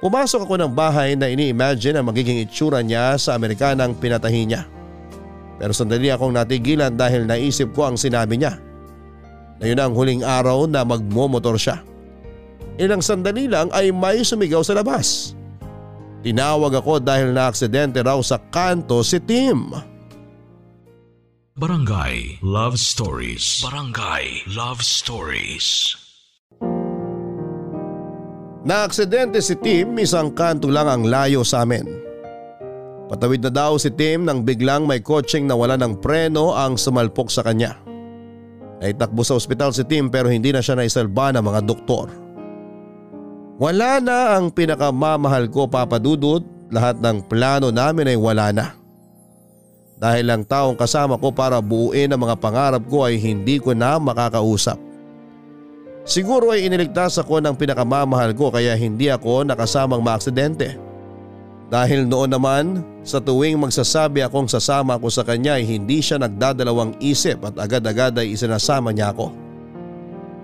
[0.02, 4.66] Pumasok ako ng bahay na ini-imagine ang magiging itsura niya sa Amerikanang pinatahi niya.
[5.56, 8.60] Pero sandali akong natigilan dahil naisip ko ang sinabi niya.
[9.62, 11.80] Na yun ang huling araw na magmomotor siya.
[12.76, 15.32] Ilang sandali lang ay may sumigaw sa labas.
[16.26, 19.72] Tinawag ako dahil na-aksidente raw sa kanto si Tim.
[21.56, 23.64] Barangay Love Stories.
[23.64, 25.96] Barangay Love Stories.
[28.66, 31.86] Naaksidente si Tim isang kanto lang ang layo sa amin.
[33.06, 37.46] Patawid na daw si Tim nang biglang may kotseng nawala ng preno ang sumalpok sa
[37.46, 37.78] kanya.
[38.82, 42.25] Naitakbo sa ospital si Tim pero hindi na siya naisalba ng mga doktor.
[43.56, 48.76] Wala na ang pinakamamahal ko papadudot, lahat ng plano namin ay wala na.
[49.96, 53.96] Dahil ang taong kasama ko para buuin ang mga pangarap ko ay hindi ko na
[53.96, 54.76] makakausap.
[56.04, 60.76] Siguro ay iniligtas ako ng pinakamamahal ko kaya hindi ako nakasamang maaksidente.
[61.72, 67.00] Dahil noon naman, sa tuwing magsasabi akong sasama ako sa kanya ay hindi siya nagdadalawang
[67.02, 69.45] isip at agad-agad ay isinasama niya ako.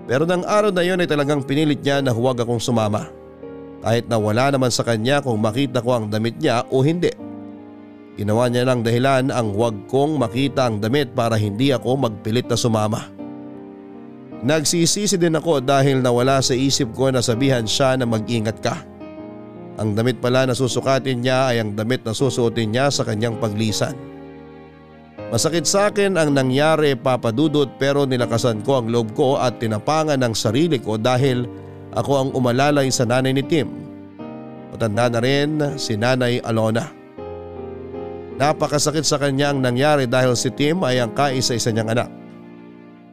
[0.06, 3.10] Pero ng araw na yon ay talagang pinilit niya na huwag akong sumama.
[3.82, 7.10] Kahit na wala naman sa kanya kung makita ko ang damit niya o hindi.
[8.14, 12.58] Ginawa niya lang dahilan ang huwag kong makita ang damit para hindi ako magpilit na
[12.58, 13.08] sumama.
[14.42, 18.74] Nagsisisi din ako dahil nawala sa isip ko na sabihan siya na mag-ingat ka.
[19.78, 23.94] Ang damit pala na susukatin niya ay ang damit na susuotin niya sa kanyang paglisan.
[25.32, 30.36] Masakit sa akin ang nangyari papadudot pero nilakasan ko ang loob ko at tinapangan ng
[30.36, 31.48] sarili ko dahil
[31.96, 33.64] ako ang umalalay sa nanay ni Tim.
[34.68, 36.84] Matanda na rin si nanay Alona.
[38.36, 42.12] Napakasakit sa kanya ang nangyari dahil si Tim ay ang kaisa-isa niyang anak.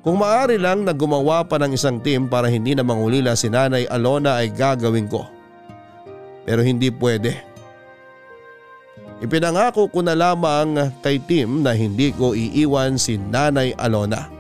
[0.04, 3.88] Kung maaari lang na gumawa pa ng isang team para hindi na mangulila si Nanay
[3.88, 5.24] Alona ay gagawin ko.
[6.50, 7.49] pero hindi pwede.
[9.20, 14.32] Ipinangako ko na lamang kay Tim na hindi ko iiwan si Nanay Alona.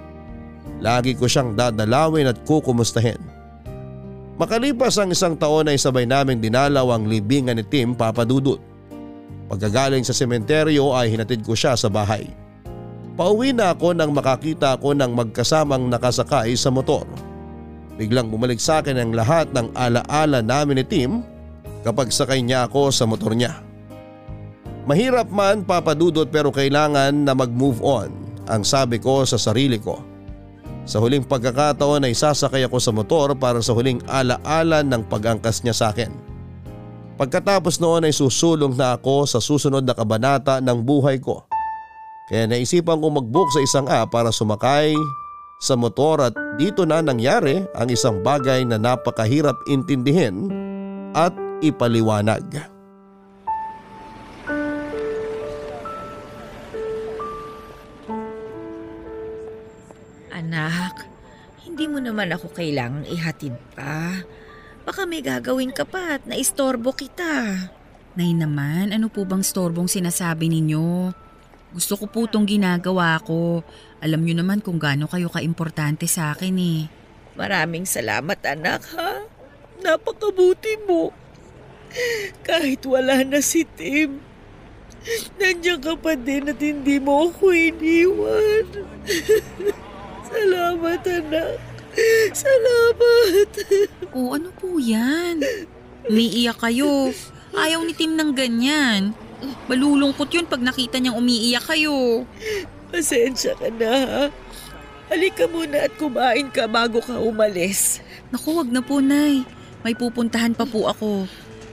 [0.80, 3.20] Lagi ko siyang dadalawin at kukumustahin.
[4.40, 8.64] Makalipas ang isang taon ay sabay naming dinalaw ang libingan ni Tim Papadudut.
[9.52, 12.32] Pagkagaling sa sementeryo ay hinatid ko siya sa bahay.
[13.20, 17.04] Pauwi na ako nang makakita ko ng magkasamang nakasakay sa motor.
[18.00, 21.20] Biglang bumalik sa akin ang lahat ng alaala namin ni Tim
[21.84, 23.60] kapag sakay niya ako sa motor niya.
[24.90, 28.10] Mahirap man papadudot pero kailangan na mag-move on
[28.50, 30.02] ang sabi ko sa sarili ko.
[30.90, 35.78] Sa huling pagkakataon ay sasakay ako sa motor para sa huling alaala ng pag-angkas niya
[35.78, 36.10] sa akin.
[37.22, 41.46] Pagkatapos noon ay susulong na ako sa susunod na kabanata ng buhay ko.
[42.34, 44.98] Kaya naisipan ko mag-book sa isang app para sumakay
[45.62, 50.50] sa motor at dito na nangyari ang isang bagay na napakahirap intindihin
[51.14, 52.79] at ipaliwanag.
[60.50, 61.06] Anak,
[61.62, 64.26] hindi mo naman ako kailangang ihatid pa.
[64.82, 67.70] Baka may gagawin ka pa at naistorbo kita.
[68.18, 71.14] Nay naman, ano po bang storbong sinasabi ninyo?
[71.70, 73.62] Gusto ko po tong ginagawa ko.
[74.02, 76.90] Alam nyo naman kung gaano kayo kaimportante sa akin eh.
[77.38, 79.22] Maraming salamat anak ha.
[79.86, 81.14] Napakabuti mo.
[82.42, 84.18] Kahit wala na si Tim,
[85.38, 88.66] nandiyan ka pa din at hindi mo ako iniwan.
[90.30, 91.58] salamat anak.
[92.32, 93.50] Salamat.
[94.14, 95.42] O ano po yan?
[96.08, 97.12] Umiiyak kayo.
[97.54, 99.12] Ayaw ni Tim ng ganyan.
[99.68, 102.24] Malulungkot yun pag nakita niyang umiiyak kayo.
[102.94, 104.24] Pasensya ka na ha.
[105.10, 107.98] Halika muna at kumain ka bago ka umalis.
[108.30, 109.42] Naku, wag na po, Nay.
[109.82, 111.26] May pupuntahan pa po ako.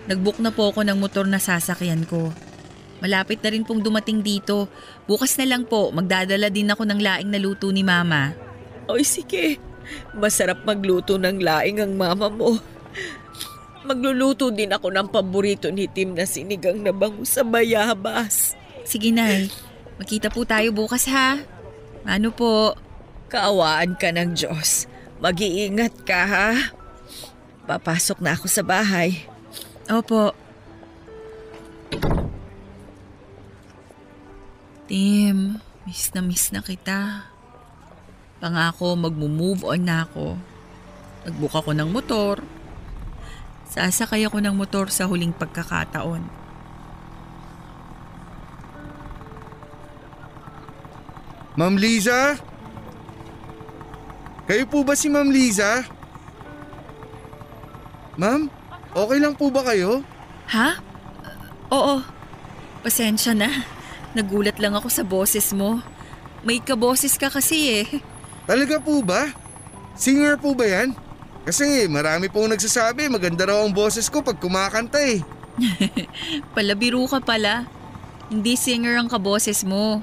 [0.09, 2.33] Nagbook na po ako ng motor na sasakyan ko.
[3.05, 4.73] Malapit na rin pong dumating dito.
[5.05, 8.46] Bukas na lang po, magdadala din ako ng laing na luto ni Mama.
[8.87, 9.59] Oy sige,
[10.15, 12.59] masarap magluto ng laing ang mama mo.
[13.87, 18.59] Magluluto din ako ng paborito ni Tim na sinigang na bango sa bayabas.
[18.83, 19.47] Sige, Nay.
[19.99, 21.39] Makita po tayo bukas, ha?
[22.03, 22.75] Ano po?
[23.27, 24.87] Kaawaan ka ng Diyos.
[25.19, 26.51] Mag-iingat ka ha.
[27.67, 29.27] Papasok na ako sa bahay.
[29.91, 30.31] Opo.
[34.87, 37.27] Tim, miss na miss na kita.
[38.37, 40.37] Pangako, magmo-move on na ako.
[41.25, 42.45] Nagbook ako ng motor.
[43.67, 46.23] Sasakay ako ng motor sa huling pagkakataon.
[51.57, 52.37] Ma'am Liza?
[54.45, 55.89] Kayo po ba si Ma'am Liza?
[58.21, 58.53] Ma'am,
[58.93, 60.05] okay lang po ba kayo?
[60.53, 60.77] Ha?
[61.73, 62.05] Oo.
[62.85, 63.49] Pasensya na.
[64.13, 65.81] Nagulat lang ako sa boses mo.
[66.47, 67.87] May kaboses ka kasi eh.
[68.47, 69.35] Talaga po ba?
[69.99, 70.95] Singer po ba yan?
[71.43, 75.23] Kasi marami pong nagsasabi maganda raw ang boses ko pag kumakanta eh.
[76.55, 77.67] Palabiro ka pala.
[78.31, 80.03] Hindi singer ang kaboses mo.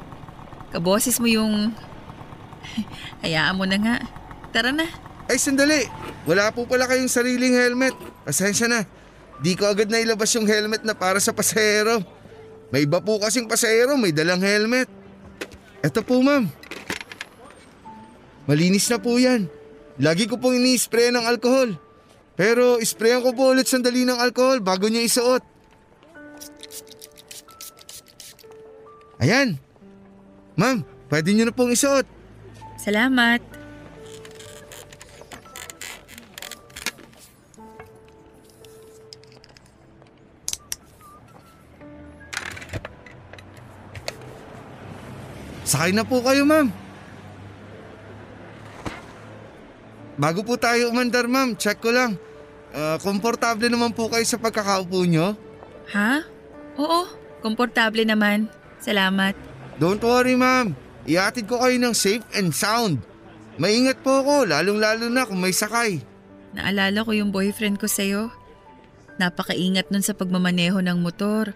[0.75, 1.71] Kaboses mo yung...
[3.23, 3.95] Hayaan mo na nga.
[4.51, 4.87] Tara na.
[5.27, 5.87] Ay sandali,
[6.27, 7.95] wala po pala kayong sariling helmet.
[8.27, 8.83] Pasensya na.
[9.43, 11.99] Di ko agad nailabas yung helmet na para sa pasahero.
[12.71, 14.87] May iba po kasing pasahero may dalang helmet.
[15.83, 16.47] Eto po ma'am.
[18.43, 19.47] Malinis na po yan.
[20.01, 21.79] Lagi ko pong ini-spray ng alkohol.
[22.33, 25.43] Pero isprayan ko po ulit sandali ng alkohol bago niya isuot.
[29.21, 29.55] Ayan.
[30.59, 32.03] Ma'am, pwede niyo na pong isuot.
[32.75, 33.39] Salamat.
[45.63, 46.82] Sakay na po kayo, ma'am.
[50.23, 52.15] Bago po tayo umandar, ma'am, check ko lang.
[52.71, 55.35] Ah, komportable naman po kayo sa pagkakaupo nyo?
[55.91, 56.23] Ha?
[56.79, 57.11] Oo,
[57.43, 58.47] komportable naman.
[58.79, 59.35] Salamat.
[59.83, 60.71] Don't worry, ma'am.
[61.03, 63.03] Iatid ko kayo ng safe and sound.
[63.59, 65.99] Maingat po ako, lalong-lalo na kung may sakay.
[66.55, 68.31] Naalala ko yung boyfriend ko sa'yo.
[69.19, 71.51] Napakaingat nun sa pagmamaneho ng motor.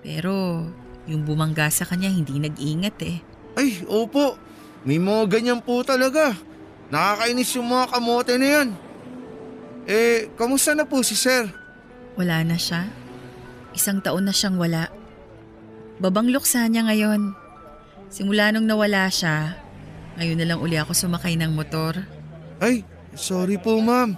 [0.00, 0.64] Pero
[1.04, 3.20] yung bumangga sa kanya hindi nag-ingat eh.
[3.60, 4.40] Ay, opo.
[4.88, 6.32] May mga ganyan po talaga.
[6.92, 8.68] Nakakainis yung mga kamote na yan.
[9.84, 11.48] Eh, kamusta na po si sir?
[12.16, 12.88] Wala na siya.
[13.76, 14.88] Isang taon na siyang wala.
[16.00, 17.34] Babang luksa niya ngayon.
[18.08, 19.58] Simula nung nawala siya,
[20.14, 21.98] ngayon na lang uli ako sumakay ng motor.
[22.62, 22.86] Ay,
[23.18, 24.14] sorry po ma'am.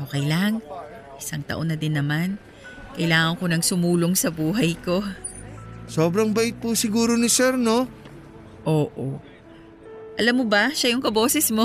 [0.00, 0.64] Okay lang.
[1.20, 2.40] Isang taon na din naman.
[2.96, 5.04] Kailangan ko nang sumulong sa buhay ko.
[5.84, 7.84] Sobrang bait po siguro ni sir, no?
[8.64, 9.20] Oo.
[10.20, 11.64] Alam mo ba, siya yung kaboses mo.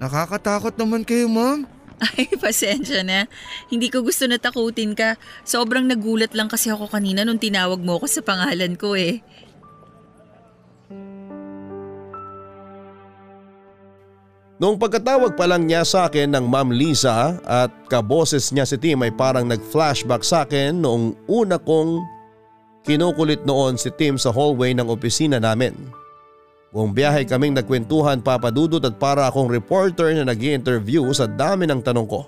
[0.00, 1.68] Nakakatakot naman kayo, ma'am.
[2.16, 3.28] Ay, pasensya na.
[3.68, 5.20] Hindi ko gusto na takutin ka.
[5.44, 9.20] Sobrang nagulat lang kasi ako kanina nung tinawag mo ako sa pangalan ko eh.
[14.54, 19.02] Noong pagkatawag pa lang niya sa akin ng Ma'am Lisa at kaboses niya si Tim
[19.04, 22.00] ay parang nag-flashback sa akin noong una kong
[22.86, 25.74] kinukulit noon si Tim sa hallway ng opisina namin.
[26.74, 31.78] Buong biyahe kaming nagkwentuhan papadudot at para akong reporter na nag interview sa dami ng
[31.78, 32.26] tanong ko.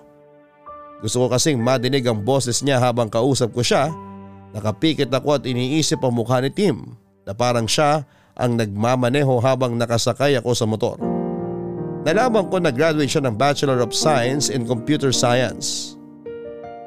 [1.02, 3.90] Gusto ko kasing madinig ang boses niya habang kausap ko siya.
[4.54, 6.94] Nakapikit ako at iniisip ang mukha ni Tim
[7.26, 8.06] na parang siya
[8.38, 10.96] ang nagmamaneho habang nakasakay ako sa motor.
[12.06, 15.98] Nalaman ko na graduate siya ng Bachelor of Science in Computer Science.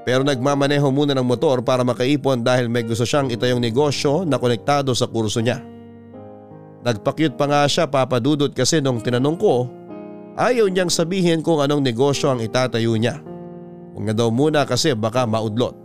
[0.08, 4.96] Pero nagmamaneho muna ng motor para makaipon dahil may gusto siyang itayong negosyo na konektado
[4.96, 5.60] sa kurso niya.
[6.80, 9.68] Nagpakyut pa nga siya papadudot kasi nung tinanong ko,
[10.40, 13.20] ayaw niyang sabihin kung anong negosyo ang itatayo niya.
[13.96, 15.76] Huwag na daw muna kasi baka maudlot.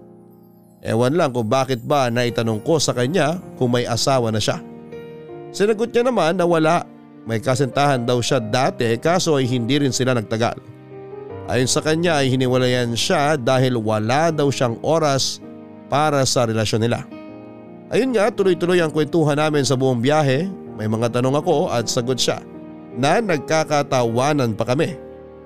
[0.84, 4.61] Ewan lang kung bakit ba naitanong ko sa kanya kung may asawa na siya.
[5.51, 6.84] Sinagot niya naman na wala
[7.24, 10.61] may kasintahan daw siya dati kaso ay hindi rin sila nagtagal.
[11.49, 15.40] Ayon sa kanya ay hiniwalayan siya dahil wala daw siyang oras
[15.88, 17.05] para sa relasyon nila.
[17.92, 20.49] Ayun nga tuloy-tuloy ang kwentuhan namin sa buong biyahe.
[20.74, 22.42] May mga tanong ako at sagot siya
[22.94, 24.94] na nagkakatawanan pa kami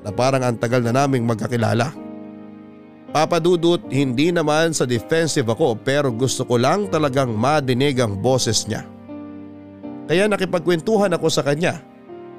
[0.04, 1.92] na parang ang tagal na naming magkakilala.
[3.08, 8.84] Papadudot hindi naman sa defensive ako pero gusto ko lang talagang madinig ang boses niya.
[10.08, 11.80] Kaya nakipagkwentuhan ako sa kanya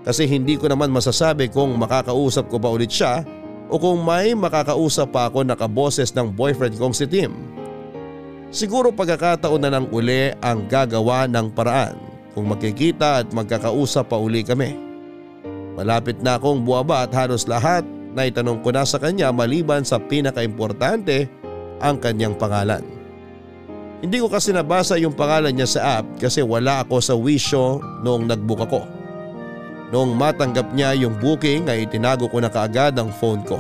[0.05, 3.25] kasi hindi ko naman masasabi kung makakausap ko pa ulit siya
[3.69, 7.33] o kung may makakausap pa ako na kaboses ng boyfriend kong si Tim.
[8.49, 14.45] Siguro pagkakataon na ng uli ang gagawa ng paraan kung magkikita at magkakausap pa uli
[14.45, 14.77] kami.
[15.79, 20.01] Malapit na akong buwaba at halos lahat na itanong ko na sa kanya maliban sa
[20.01, 21.29] pinakaimportante
[21.79, 22.83] ang kanyang pangalan.
[23.99, 28.31] Hindi ko kasi nabasa yung pangalan niya sa app kasi wala ako sa wisyo noong
[28.31, 28.81] nagbook ako.
[29.89, 33.59] Noong matanggap niya yung booking ay itinago ko na kaagad ang phone ko.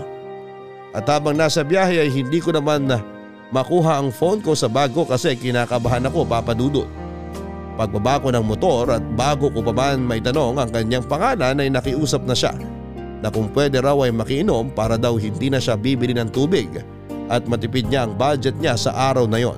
[0.95, 3.01] At habang nasa biyahe ay hindi ko naman na
[3.51, 6.87] makuha ang phone ko sa bago kasi kinakabahan ako papadudot.
[7.79, 11.71] Pagbaba ko ng motor at bago ko pa man may tanong ang kanyang pangalan ay
[11.71, 12.51] nakiusap na siya
[13.23, 16.67] na kung pwede raw ay makiinom para daw hindi na siya bibili ng tubig
[17.31, 19.55] at matipid niya ang budget niya sa araw na yon.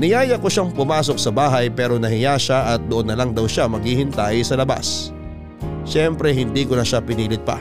[0.00, 3.68] Niyaya ko siyang pumasok sa bahay pero nahiya siya at doon na lang daw siya
[3.68, 5.12] maghihintay sa labas.
[5.84, 7.60] Siyempre hindi ko na siya pinilit pa.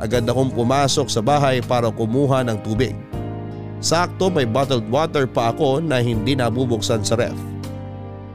[0.00, 2.96] Agad akong pumasok sa bahay para kumuha ng tubig.
[3.84, 7.57] Sakto may bottled water pa ako na hindi nabubuksan sa ref.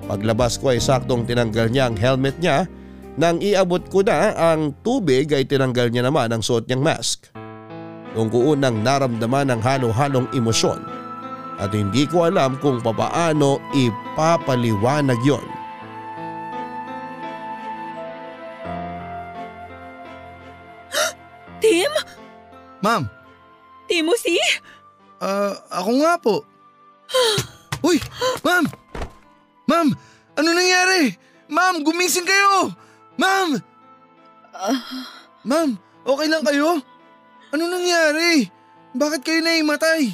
[0.03, 2.67] Paglabas ko ay saktong tinanggal niya ang helmet niya
[3.15, 7.29] nang iabot ko na ang tubig ay tinanggal niya naman ang suot niyang mask.
[8.13, 10.81] Noong ko unang naramdaman ang halo-halong emosyon
[11.61, 15.45] at hindi ko alam kung papaano ipapaliwanag yon.
[21.63, 21.93] Tim?
[22.83, 23.07] Ma'am,
[23.87, 24.41] Timothy?
[25.23, 26.35] ah, ako nga po.
[27.87, 28.03] Uy,
[28.43, 28.82] ma'am!
[29.73, 29.89] Ma'am,
[30.37, 31.17] ano nangyari?
[31.49, 32.69] Ma'am, gumising kayo!
[33.17, 33.57] Ma'am!
[35.41, 35.69] Ma'am,
[36.05, 36.77] okay lang kayo?
[37.49, 38.53] Ano nangyari?
[38.93, 40.13] Bakit kayo naimatay?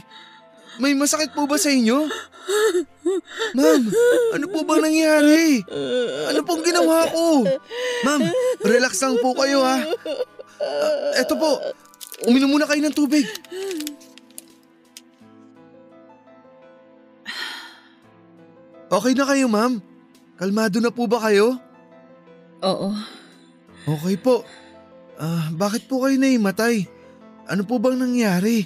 [0.80, 2.08] May masakit po ba sa inyo?
[3.52, 3.84] Ma'am,
[4.40, 5.60] ano po bang nangyari?
[6.32, 7.44] Ano pong ginawa ko?
[8.08, 8.32] Ma'am,
[8.64, 9.76] relax lang po kayo ha.
[10.60, 11.60] Ah, eto po,
[12.32, 13.28] uminom muna kayo ng tubig.
[18.90, 19.78] Okay na kayo ma'am?
[20.34, 21.62] Kalmado na po ba kayo?
[22.66, 22.90] Oo.
[23.86, 24.42] Okay po.
[25.22, 26.90] Ah, bakit po kayo naimatay?
[27.46, 28.66] Ano po bang nangyari?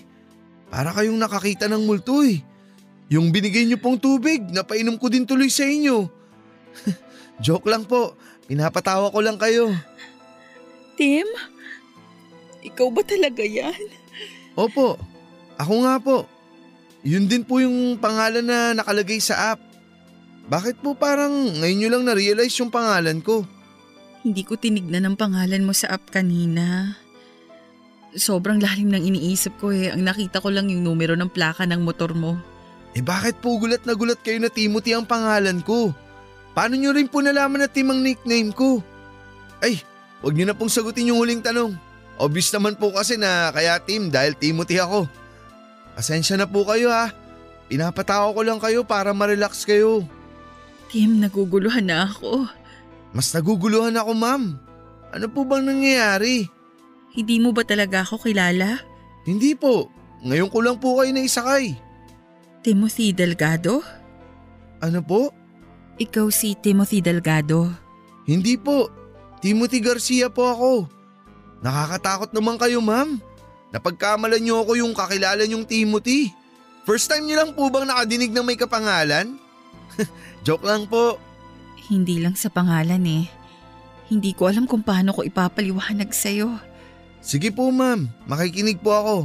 [0.71, 2.39] Para kayong nakakita ng multo eh.
[3.11, 6.07] Yung binigay niyo pong tubig, napainom ko din tuloy sa inyo.
[7.43, 8.15] Joke lang po.
[8.47, 9.76] Pinapatawa ko lang kayo.
[10.95, 11.28] Tim?
[12.63, 13.91] Ikaw ba talaga yan?
[14.55, 14.95] Opo,
[15.59, 16.17] ako nga po.
[17.03, 19.72] Yun din po yung pangalan na nakalagay sa app.
[20.43, 23.47] Bakit po parang ngayon nyo lang na-realize yung pangalan ko?
[24.23, 26.95] Hindi ko tinignan ang pangalan mo sa app kanina.
[28.15, 29.91] Sobrang lalim ng iniisip ko eh.
[29.91, 32.35] Ang nakita ko lang yung numero ng plaka ng motor mo.
[32.93, 35.95] Eh bakit po gulat na gulat kayo na Timothy ang pangalan ko?
[36.53, 38.83] Paano nyo rin po nalaman na Tim ang nickname ko?
[39.63, 39.81] Ay,
[40.21, 41.73] wag nyo na pong sagutin yung huling tanong.
[42.21, 45.09] Obvious naman po kasi na kaya Tim dahil Timothy ako.
[45.97, 47.09] Asensya na po kayo ha.
[47.65, 50.05] Pinapatawa ko lang kayo para ma-relax kayo.
[50.93, 52.45] Tim, naguguluhan na ako.
[53.17, 54.61] Mas naguguluhan ako ma'am.
[55.09, 56.45] Ano po bang nangyayari?
[57.17, 58.77] Hindi mo ba talaga ako kilala?
[59.25, 59.89] Hindi po.
[60.21, 61.73] Ngayon ko lang po kayo naisakay.
[62.61, 63.81] Timothy Delgado?
[64.85, 65.33] Ano po?
[65.97, 67.73] Ikaw si Timothy Delgado.
[68.29, 68.93] Hindi po.
[69.41, 70.71] Timothy Garcia po ako.
[71.65, 73.17] Nakakatakot naman kayo ma'am.
[73.73, 76.29] Napagkamalan niyo ako yung kakilala niyong Timothy.
[76.85, 79.41] First time niyo lang po bang nakadinig na may kapangalan?
[80.43, 81.15] Joke lang po.
[81.87, 83.25] Hindi lang sa pangalan eh.
[84.11, 86.59] Hindi ko alam kung paano ko ipapaliwanag sa'yo.
[87.23, 89.15] Sige po ma'am, makikinig po ako.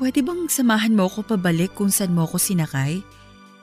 [0.00, 3.04] Pwede bang samahan mo ako pabalik kung saan mo ako sinakay?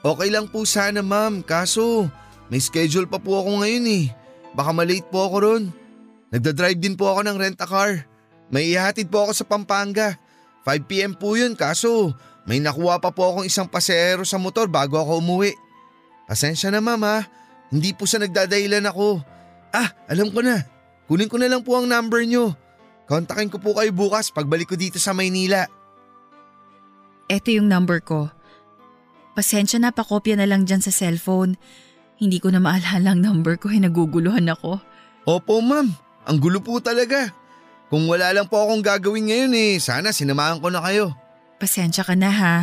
[0.06, 2.06] Okay lang po sana ma'am, kaso
[2.46, 4.06] may schedule pa po ako ngayon eh.
[4.54, 5.64] Baka malate po ako ron.
[6.30, 8.06] Nagdadrive din po ako ng rent-a-car.
[8.54, 10.14] May ihatid po ako sa Pampanga.
[10.62, 12.14] 5pm po yun kaso
[12.46, 15.52] may nakuha pa po akong isang pasahero sa motor bago ako umuwi.
[16.28, 17.24] Pasensya na ma'am ha,
[17.72, 19.24] hindi po sa nagdadahilan ako.
[19.72, 20.60] Ah, alam ko na.
[21.08, 22.52] Kunin ko na lang po ang number nyo.
[23.08, 25.64] Kontakin ko po kayo bukas pagbalik ko dito sa Maynila.
[27.32, 28.28] Eto yung number ko.
[29.32, 31.56] Pasensya na, pakopya na lang dyan sa cellphone.
[32.20, 34.82] Hindi ko na maalala ang number ko, eh naguguluhan ako.
[35.24, 35.88] Opo ma'am,
[36.28, 37.32] ang gulo po talaga.
[37.88, 41.16] Kung wala lang po akong gagawin ngayon eh, sana sinamahan ko na kayo.
[41.56, 42.56] Pasensya ka na ha.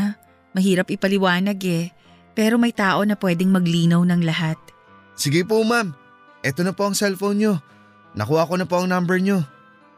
[0.53, 1.89] Mahirap ipaliwanag eh.
[2.35, 4.59] Pero may tao na pwedeng maglinaw ng lahat.
[5.15, 5.95] Sige po ma'am,
[6.43, 7.53] eto na po ang cellphone nyo.
[8.15, 9.43] Nakuha ko na po ang number nyo.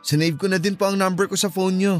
[0.05, 1.95] Sinave ko na din po ang number ko sa phone nyo.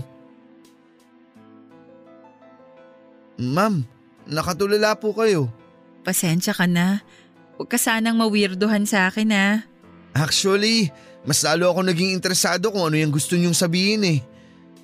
[3.38, 3.86] Ma'am,
[4.26, 5.50] nakatulala po kayo.
[6.02, 7.02] Pasensya ka na.
[7.58, 9.66] Huwag ka sanang mawirdohan sa akin ha.
[10.14, 10.90] Actually,
[11.26, 14.20] mas lalo ako naging interesado kung ano yung gusto niyong sabihin eh.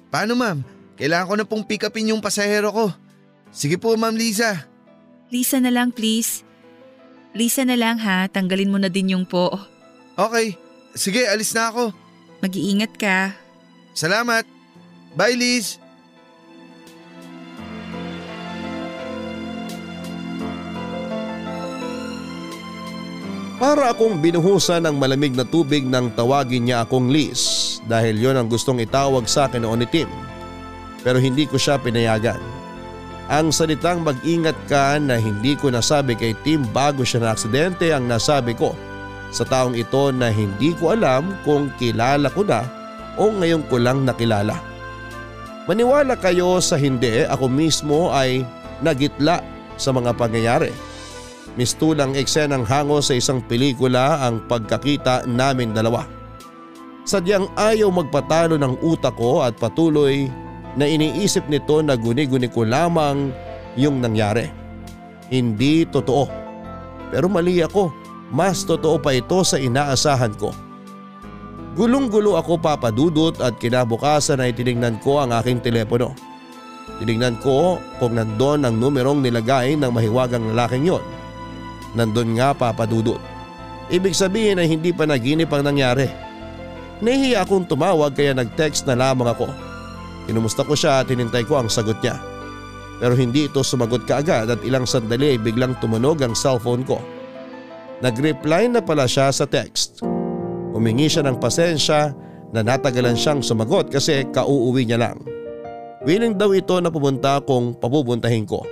[0.09, 0.61] Paano ma'am?
[0.97, 2.85] Kailangan ko na pong pick upin yung pasahero ko.
[3.49, 4.72] Sige po ma'am Lisa.
[5.33, 6.45] Lisa na lang please.
[7.33, 9.49] Lisa na lang ha, tanggalin mo na din yung po.
[10.13, 10.53] Okay,
[10.93, 11.89] sige alis na ako.
[12.45, 13.33] Mag-iingat ka.
[13.97, 14.45] Salamat.
[15.17, 15.81] Bye Liz.
[23.57, 28.45] Para akong binuhusan ng malamig na tubig nang tawagin niya akong Liz dahil yon ang
[28.45, 30.11] gustong itawag sa akin noon ni Tim.
[31.01, 32.62] Pero hindi ko siya pinayagan.
[33.33, 38.05] Ang salitang mag-ingat ka na hindi ko nasabi kay Tim bago siya na aksidente ang
[38.05, 38.77] nasabi ko
[39.33, 42.61] sa taong ito na hindi ko alam kung kilala ko na
[43.17, 44.53] o ngayon ko lang nakilala.
[45.65, 48.45] Maniwala kayo sa hindi ako mismo ay
[48.85, 49.41] nagitla
[49.81, 50.69] sa mga pangyayari.
[51.57, 56.05] Mistulang eksenang hango sa isang pelikula ang pagkakita namin dalawa.
[57.01, 60.29] Sadyang ayaw magpatalo ng utak ko at patuloy
[60.73, 63.29] na iniisip nito na guni-guni ko lamang
[63.77, 64.49] yung nangyari.
[65.29, 66.29] Hindi totoo.
[67.13, 67.93] Pero mali ako,
[68.33, 70.49] mas totoo pa ito sa inaasahan ko.
[71.73, 76.13] Gulong-gulo ako papadudot at kinabukasan ay tinignan ko ang aking telepono.
[77.01, 81.01] Tinignan ko kung nandun ang numerong nilagay ng mahiwagang lalaking yon.
[81.97, 83.17] Nandun nga papadudot.
[83.89, 86.09] Ibig sabihin ay hindi pa naginip ang nangyari.
[87.01, 89.72] Nahihiya akong tumawag kaya nag-text na lamang ako.
[90.25, 92.19] Kinumusta ko siya at hinintay ko ang sagot niya.
[93.03, 97.03] Pero hindi ito sumagot kaagad at ilang sandali ay biglang tumunog ang cellphone ko.
[97.99, 100.03] Nag-reply na pala siya sa text.
[100.71, 102.15] Humingi siya ng pasensya
[102.55, 105.17] na natagalan siyang sumagot kasi kauuwi niya lang.
[106.03, 108.63] Willing daw ito na pumunta kung papupuntahin ko.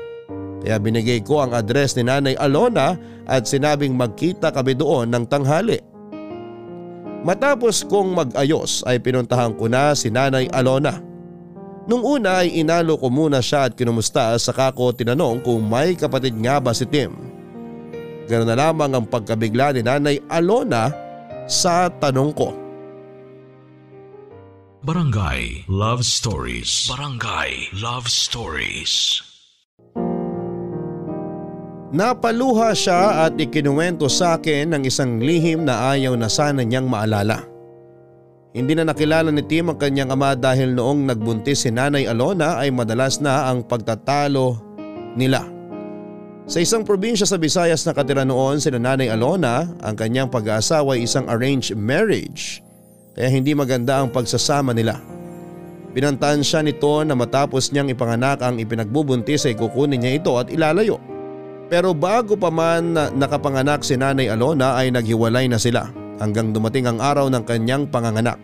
[0.61, 2.93] Kaya binigay ko ang address ni Nanay Alona
[3.25, 5.79] at sinabing magkita kami doon ng tanghali.
[7.21, 11.10] Matapos kong mag-ayos ay pinuntahan ko na si Nanay Alona.
[11.89, 16.37] Nung una ay inalo ko muna siya at kinumusta saka ko tinanong kung may kapatid
[16.37, 17.13] nga ba si Tim.
[18.29, 20.93] Ganoon na lamang ang pagkabigla ni Nanay Alona
[21.49, 22.49] sa tanong ko.
[24.81, 26.89] Barangay Love Stories.
[26.89, 29.21] Barangay Love Stories.
[31.91, 37.50] Napaluha siya at ikinuwento sa akin ng isang lihim na ayaw na sana niyang maalala.
[38.51, 42.67] Hindi na nakilala ni Tim ang kanyang ama dahil noong nagbuntis si Nanay Alona ay
[42.67, 44.59] madalas na ang pagtatalo
[45.15, 45.47] nila.
[46.51, 51.07] Sa isang probinsya sa Visayas na katira noon si Nanay Alona, ang kanyang pag-aasawa ay
[51.07, 52.59] isang arranged marriage
[53.15, 54.99] kaya hindi maganda ang pagsasama nila.
[55.95, 60.99] Binantaan siya nito na matapos niyang ipanganak ang ipinagbubuntis ay kukunin niya ito at ilalayo.
[61.71, 66.99] Pero bago pa man nakapanganak si Nanay Alona ay naghiwalay na sila hanggang dumating ang
[66.99, 68.41] araw ng kanyang panganganak.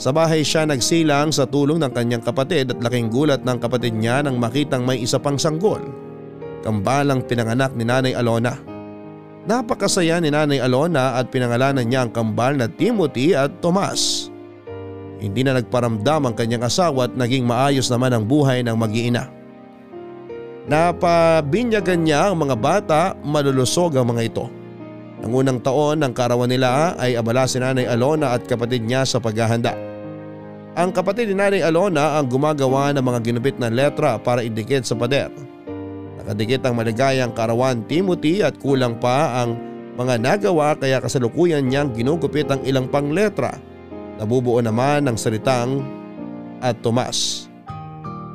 [0.00, 4.24] Sa bahay siya nagsilang sa tulong ng kanyang kapatid at laking gulat ng kapatid niya
[4.24, 5.78] nang makitang may isa pang sanggol.
[6.66, 8.58] Kambalang pinanganak ni Nanay Alona.
[9.42, 14.30] Napakasaya ni Nanay Alona at pinangalanan niya ang kambal na Timothy at Tomas.
[15.22, 19.30] Hindi na nagparamdam ang kanyang asawa at naging maayos naman ang buhay ng mag-iina.
[20.66, 24.61] Napabinyagan niya ang mga bata, malulusog ang mga ito.
[25.22, 29.22] Ang unang taon ng karawan nila ay abala si Nanay Alona at kapatid niya sa
[29.22, 29.70] paghahanda.
[30.74, 34.98] Ang kapatid ni Nanay Alona ang gumagawa ng mga ginupit na letra para idikit sa
[34.98, 35.30] pader.
[36.18, 39.54] Nakadikit ang maligayang karawan Timothy at kulang pa ang
[39.94, 43.54] mga nagawa kaya kasalukuyan niyang ginugupit ang ilang pang letra.
[44.18, 45.86] Nabubuo naman ng salitang
[46.58, 47.46] at Tomas.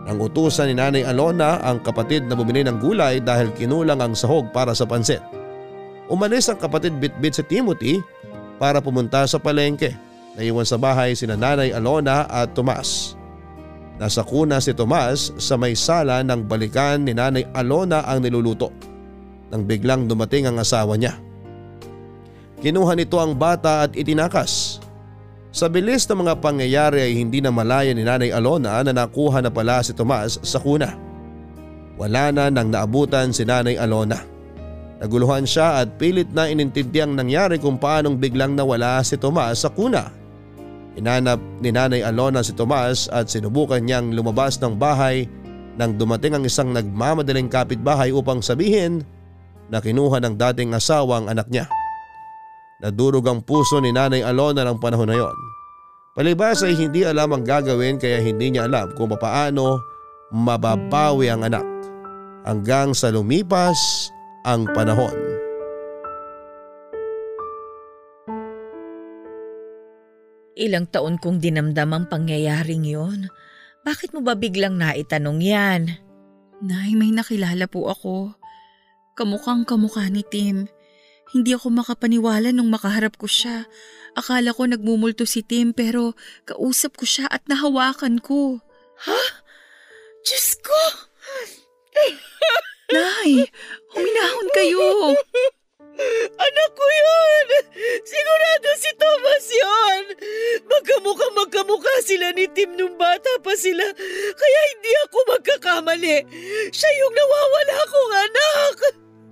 [0.07, 4.55] Nang utusan ni Nanay Alona ang kapatid na bumili ng gulay dahil kinulang ang sahog
[4.55, 5.36] para sa pansit.
[6.07, 7.99] Umalis ang kapatid bitbit si Timothy
[8.55, 9.91] para pumunta sa palengke.
[10.39, 13.19] Naiwan sa bahay sina Nanay Alona at Tomas.
[13.97, 18.71] Nasa kuna si Tomas sa may sala ng balikan ni Nanay Alona ang niluluto.
[19.51, 21.17] Nang biglang dumating ang asawa niya.
[22.63, 24.79] Kinuha nito ang bata at itinakas.
[25.51, 29.51] Sa bilis ng mga pangyayari ay hindi na malaya ni Nanay Alona na nakuha na
[29.51, 30.93] pala si Tomas sa kuna.
[31.97, 34.36] Wala na nang naabutan si Nanay Alona.
[34.97, 40.09] Naguluhan siya at pilit na inintindiang nangyari kung paanong biglang nawala si Tomas sa kuna.
[40.97, 45.29] Inanap ni Nanay Alona si Tomas at sinubukan niyang lumabas ng bahay
[45.77, 49.05] nang dumating ang isang nagmamadaling kapitbahay upang sabihin
[49.69, 51.69] na kinuha ng dating asawa ang anak niya.
[52.81, 55.37] Nadurog ang puso ni Nanay Alona ng panahon na yon.
[56.17, 59.77] Palibas ay hindi alam ang gagawin kaya hindi niya alam kung paano
[60.33, 61.65] mababawi ang anak.
[62.41, 63.77] Hanggang sa lumipas
[64.47, 65.11] ang panahon.
[70.55, 73.27] Ilang taon kong dinamdam ang pangyayaring yon.
[73.83, 75.99] Bakit mo ba biglang naitanong yan?
[76.63, 78.39] Nay, may nakilala po ako.
[79.19, 80.71] Kamukhang kamukha ni Tim.
[81.35, 83.67] Hindi ako makapaniwala nung makaharap ko siya.
[84.15, 86.15] Akala ko nagmumulto si Tim pero
[86.47, 88.63] kausap ko siya at nahawakan ko.
[89.03, 89.21] Ha?
[90.23, 90.81] Diyos ko!
[92.87, 93.51] Nay,
[93.97, 94.87] huminahon kayo.
[96.37, 97.47] Anak ko yun!
[98.05, 100.03] Sigurado si Thomas yun!
[100.69, 103.81] Magkamukha magkamukha sila ni Tim nung bata pa sila,
[104.37, 106.21] kaya hindi ako magkakamali.
[106.69, 108.75] Siya yung nawawala kong anak!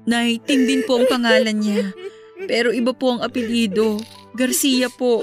[0.10, 1.94] Nay, Tim din po ang pangalan niya.
[2.50, 4.02] Pero iba po ang apelido.
[4.34, 5.22] Garcia po.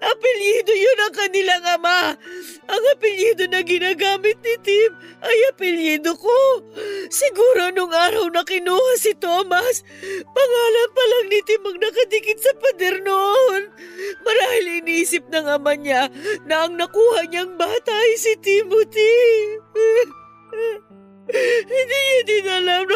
[0.00, 2.16] Apelyido yun ang kanilang ama.
[2.64, 4.90] Ang apelyido na ginagamit ni Tim
[5.20, 6.64] ay apelyido ko.
[7.12, 9.84] Siguro nung araw na kinuha si Thomas,
[10.24, 13.68] pangalan pa lang ni Tim ang nakadikit sa pader noon.
[14.24, 16.08] Marahil iniisip ng ama niya
[16.48, 19.12] na ang nakuha niyang bata ay si Timothy.
[21.70, 22.89] Hindi niya din alam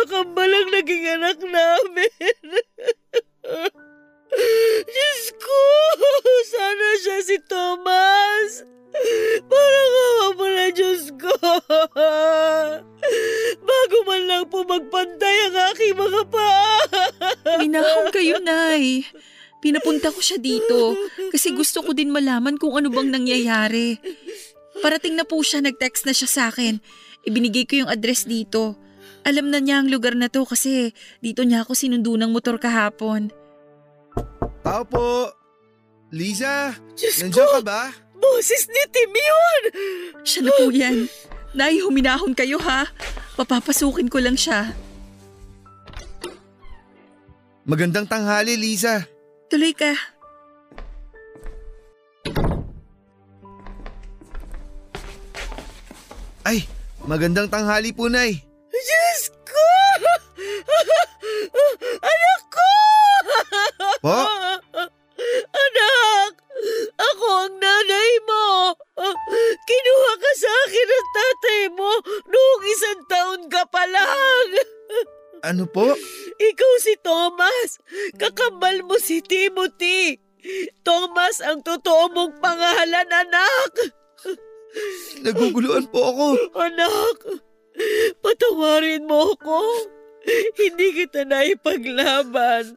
[20.25, 20.97] siya dito
[21.29, 24.01] kasi gusto ko din malaman kung ano bang nangyayari.
[24.81, 26.81] Parating na po siya, nag-text na siya sa akin.
[27.23, 28.81] Ibinigay ko yung address dito.
[29.25, 33.29] Alam na niya ang lugar na to kasi dito niya ako sinundo ng motor kahapon.
[34.61, 35.33] Tao po!
[36.13, 36.73] Lisa!
[36.97, 37.53] Diyos Nandiyan ko!
[37.57, 37.83] ka ba?
[38.17, 39.63] Boses ni Tim yun!
[40.25, 41.09] Siya na po yan.
[41.55, 42.89] Nay, huminahon kayo ha.
[43.37, 44.73] Papapasukin ko lang siya.
[47.65, 49.09] Magandang tanghali, Lisa.
[49.49, 49.97] Tuloy ka.
[56.45, 56.69] Ay,
[57.09, 58.37] magandang tanghali po, Nay.
[58.69, 59.69] Diyos ko!
[62.13, 62.73] Anak ko!
[64.05, 64.19] Po?
[65.65, 66.31] Anak!
[67.01, 68.77] Ako ang nanay mo!
[69.65, 71.91] Kinuha ka sa akin ng tatay mo
[72.29, 74.49] noong isang taon ka pa lang!
[75.49, 75.97] Ano po?
[76.41, 77.81] Ikaw si Thomas!
[78.21, 80.21] Kakambal mo si Timothy!
[80.85, 84.04] Thomas ang totoo mong pangalan, anak!
[85.25, 86.27] Naguguluhan po ako.
[86.59, 87.19] Anak,
[88.21, 89.61] patawarin mo ako.
[90.59, 92.77] Hindi kita naipaglaban.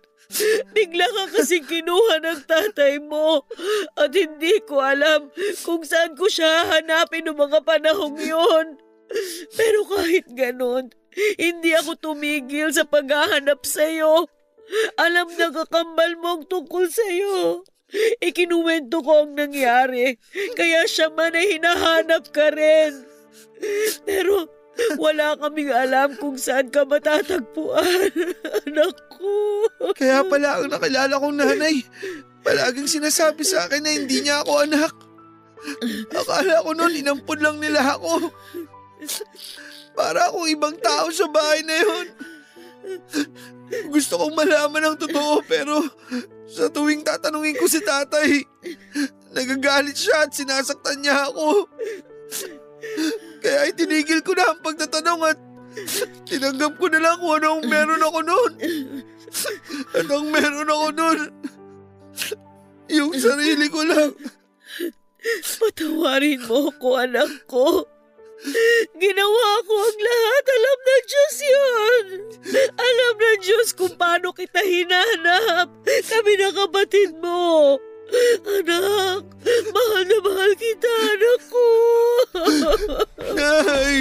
[0.75, 3.47] Bigla ka kasi kinuha ng tatay mo
[3.95, 5.31] at hindi ko alam
[5.63, 8.75] kung saan ko siya hanapin noong mga panahong yon.
[9.55, 10.91] Pero kahit ganon,
[11.39, 14.27] hindi ako tumigil sa paghahanap sa'yo.
[14.99, 17.63] Alam na kakambal mo ang tungkol sa'yo.
[18.19, 20.19] Ikinuwento ko ang nangyari.
[20.55, 23.07] Kaya siya man ay hinahanap ka rin.
[24.03, 24.51] Pero
[24.99, 28.11] wala kaming alam kung saan ka matatagpuan.
[28.67, 29.31] Anak ko.
[29.95, 31.81] Kaya pala ang nakilala kong nanay,
[32.45, 34.93] palaging sinasabi sa akin na hindi niya ako anak.
[36.13, 38.29] Akala ko noon inampun lang nila ako.
[39.97, 42.07] Para akong ibang tao sa bahay na yun.
[43.91, 45.83] Gusto kong malaman ang totoo pero
[46.47, 48.39] sa tuwing tatanungin ko si tatay,
[49.35, 51.67] nagagalit siya at sinasaktan niya ako.
[53.43, 55.39] Kaya itinigil ko na ang pagtatanong at
[56.25, 58.53] tinanggap ko na lang kung ano ang meron ako noon.
[59.91, 61.19] At ang meron ako noon,
[62.87, 64.15] yung sarili ko lang.
[65.59, 67.83] Patawarin mo ako, anak ko.
[68.97, 70.43] Ginawa ko ang lahat.
[70.45, 72.03] Alam ng Diyos yun.
[72.77, 75.73] Alam ng Diyos kung paano kita hinanap.
[75.85, 77.77] Kami na kapatid mo.
[78.47, 79.27] Anak,
[79.75, 81.67] mahal na mahal kita, anak ko.
[83.35, 83.95] Nay!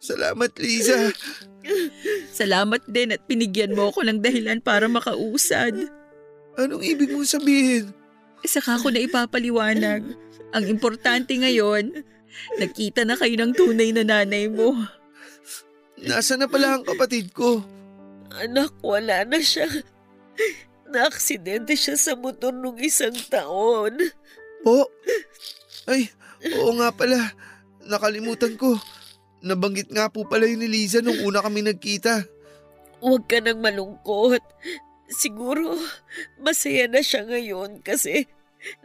[0.00, 1.12] Salamat, Liza.
[2.32, 5.76] Salamat din at pinigyan mo ako ng dahilan para makausad.
[6.56, 7.92] Anong ibig mong sabihin?
[8.44, 10.02] Saka ko na ipapaliwanag.
[10.50, 12.02] Ang importante ngayon,
[12.58, 14.74] nakita na kayo ng tunay na nanay mo.
[16.00, 17.60] Nasa na pala ang kapatid ko?
[18.32, 19.68] Anak, wala na siya.
[20.90, 23.94] Naaksidente siya sa motor nung isang taon.
[24.64, 24.88] Po?
[25.86, 26.10] Ay,
[26.56, 27.34] oo nga pala.
[27.86, 28.78] Nakalimutan ko.
[29.40, 32.24] Nabanggit nga po pala yun ni Liza nung una kami nagkita.
[33.00, 34.44] Huwag ka nang malungkot.
[35.10, 35.74] Siguro,
[36.38, 38.30] masaya na siya ngayon kasi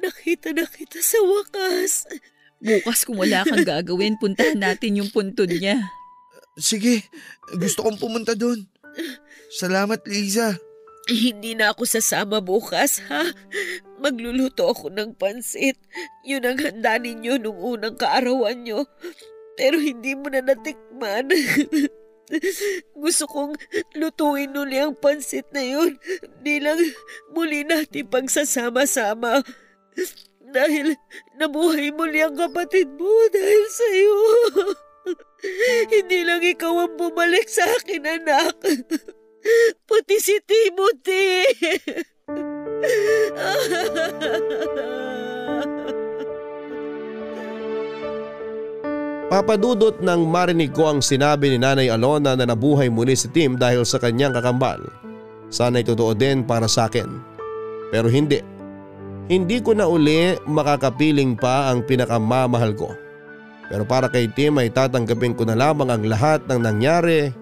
[0.01, 2.09] nakita na kita sa wakas.
[2.57, 5.78] Bukas kung wala kang gagawin, puntahan natin yung puntod niya.
[6.57, 7.05] Sige,
[7.61, 8.65] gusto kong pumunta doon.
[9.53, 10.57] Salamat, Liza.
[11.05, 13.30] Hindi na ako sasama bukas, ha?
[14.01, 15.78] Magluluto ako ng pansit.
[16.26, 18.89] Yun ang handa ninyo nung unang kaarawan nyo.
[19.53, 21.30] Pero hindi mo na natikman.
[23.03, 23.53] Gusto kong
[23.97, 25.97] lutuin uli ang pansit na yun
[26.41, 26.80] bilang
[27.34, 29.45] muli natin pagsasama-sama.
[30.45, 30.95] Dahil
[31.38, 34.17] nabuhay muli ang kapatid mo dahil sa'yo.
[35.93, 38.57] Hindi lang ikaw ang bumalik sa akin, anak.
[39.89, 41.45] Pati si Timothy.
[49.26, 53.82] Papadudot nang marinig ko ang sinabi ni Nanay Alona na nabuhay muli si Tim dahil
[53.82, 54.86] sa kanyang kakambal.
[55.49, 57.09] Sana'y totoo din para sa akin.
[57.89, 58.38] Pero hindi.
[59.26, 62.93] Hindi ko na uli makakapiling pa ang pinakamamahal ko.
[63.65, 67.34] Pero para kay Tim ay tatanggapin ko na lamang ang lahat ng nangyari.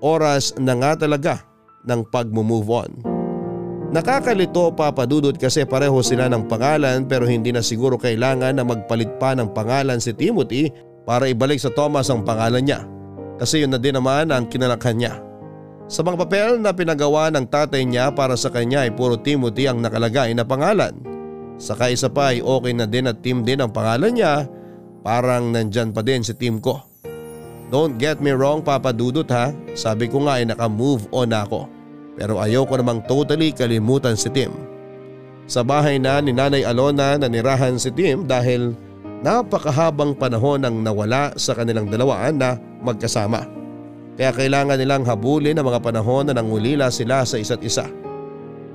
[0.00, 1.44] Oras na nga talaga
[1.84, 3.18] ng pag-move on.
[3.88, 9.32] Nakakalito papadudot kasi pareho sila ng pangalan pero hindi na siguro kailangan na magpalit pa
[9.32, 10.68] ng pangalan si Timothy
[11.08, 12.84] para ibalik sa Thomas ang pangalan niya
[13.40, 15.24] kasi yun na din naman ang kinalakhan niya.
[15.88, 19.80] Sa mga papel na pinagawa ng tatay niya para sa kanya ay puro Timothy ang
[19.80, 20.92] nakalagay na pangalan.
[21.56, 24.44] Saka isa pa ay okay na din at Tim din ang pangalan niya
[25.00, 26.84] parang nandyan pa din si Tim ko.
[27.72, 31.72] Don't get me wrong Papa Dudut ha, sabi ko nga ay naka-move on ako.
[32.20, 34.52] Pero ayoko namang totally kalimutan si Tim.
[35.48, 38.76] Sa bahay na ni Nanay Alona nanirahan si Tim dahil
[39.22, 43.46] napakahabang panahon ang nawala sa kanilang dalawaan na magkasama.
[44.18, 47.86] Kaya kailangan nilang habulin ang mga panahon na nangulila sila sa isa't isa.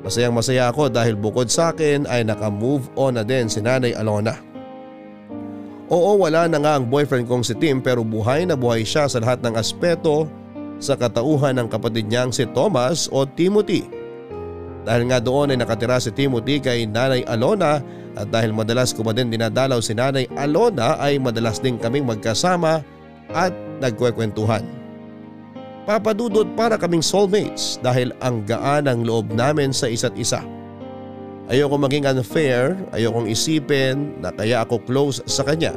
[0.03, 4.35] Masayang masaya ako dahil bukod sa akin ay naka-move on na din si Nanay Alona.
[5.91, 9.19] Oo wala na nga ang boyfriend kong si Tim pero buhay na buhay siya sa
[9.19, 10.27] lahat ng aspeto
[10.79, 13.87] sa katauhan ng kapatid niyang si Thomas o Timothy.
[14.83, 17.79] Dahil nga doon ay nakatira si Timothy kay Nanay Alona
[18.13, 22.85] at dahil madalas ko ba din dinadalaw si Nanay Alona ay madalas din kaming magkasama
[23.33, 24.61] at nagkwekwentuhan.
[25.83, 30.39] Papadudot para kaming soulmates dahil ang gaan ang loob namin sa isa't isa.
[31.51, 35.75] Ayoko maging unfair, ayokong isipin na kaya ako close sa kanya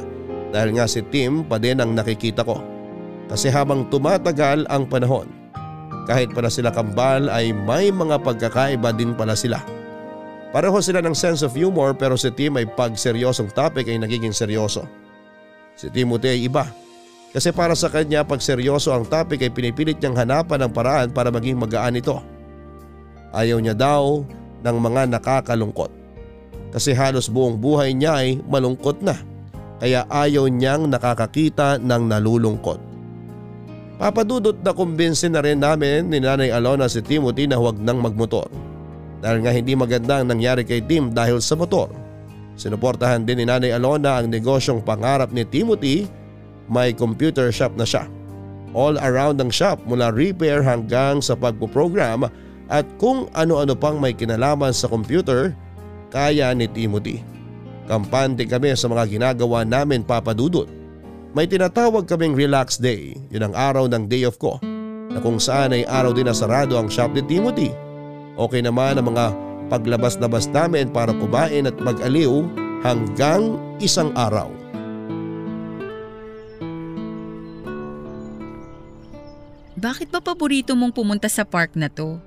[0.55, 2.63] dahil nga si Tim pa din ang nakikita ko.
[3.27, 5.27] Kasi habang tumatagal ang panahon,
[6.07, 9.59] kahit pala sila kambal ay may mga pagkakaiba din pala sila.
[10.55, 14.31] Pareho sila ng sense of humor pero si Tim ay pag seryosong topic ay nagiging
[14.31, 14.87] seryoso.
[15.75, 16.65] Si Timothy ay iba.
[17.35, 21.27] Kasi para sa kanya pag seryoso ang topic ay pinipilit niyang hanapan ng paraan para
[21.29, 22.17] maging magaan ito.
[23.35, 24.23] Ayaw niya daw
[24.63, 25.91] ng mga nakakalungkot.
[26.71, 29.19] Kasi halos buong buhay niya ay malungkot na.
[29.77, 32.79] Kaya ayaw niyang nakakakita ng nalulungkot.
[33.97, 38.49] Papadudot na kumbinsin na rin namin ni Nanay Alona si Timothy na huwag nang magmotor.
[39.17, 41.89] Dahil nga hindi maganda ang nangyari kay Tim dahil sa motor.
[42.57, 46.09] Sinuportahan din ni Nanay Alona ang negosyong pangarap ni Timothy,
[46.65, 48.09] may computer shop na siya.
[48.73, 52.27] All around ang shop mula repair hanggang sa pagpo-program
[52.67, 55.55] at kung ano-ano pang may kinalaman sa computer,
[56.11, 57.23] kaya ni Timothy.
[57.87, 60.67] Kampante kami sa mga ginagawa namin papadudot.
[61.31, 64.59] May tinatawag kaming relax day, yun ang araw ng day off ko,
[65.07, 67.71] na kung saan ay araw din na sarado ang shop ni Timothy.
[68.37, 69.33] Okay naman ang mga
[69.73, 72.45] paglabas-labas namin para kumain at mag-aliw
[72.85, 74.53] hanggang isang araw.
[79.77, 82.17] Bakit ba paborito mong pumunta sa park na to?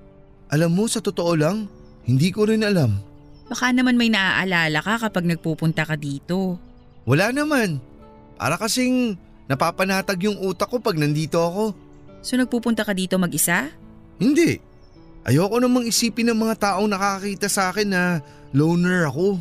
[0.51, 1.71] Alam mo, sa totoo lang,
[2.07, 2.99] hindi ko rin alam.
[3.51, 6.59] Baka naman may naaalala ka kapag nagpupunta ka dito.
[7.07, 7.83] Wala naman.
[8.39, 9.19] Para kasing
[9.51, 11.65] napapanatag yung utak ko pag nandito ako.
[12.23, 13.71] So nagpupunta ka dito mag-isa?
[14.23, 14.70] Hindi.
[15.21, 18.03] Ayoko namang isipin ng mga taong nakakakita sa akin na
[18.57, 19.37] loner ako.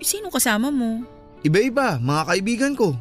[0.00, 1.04] Eh, Sino kasama mo?
[1.44, 2.96] Iba-iba, mga kaibigan ko.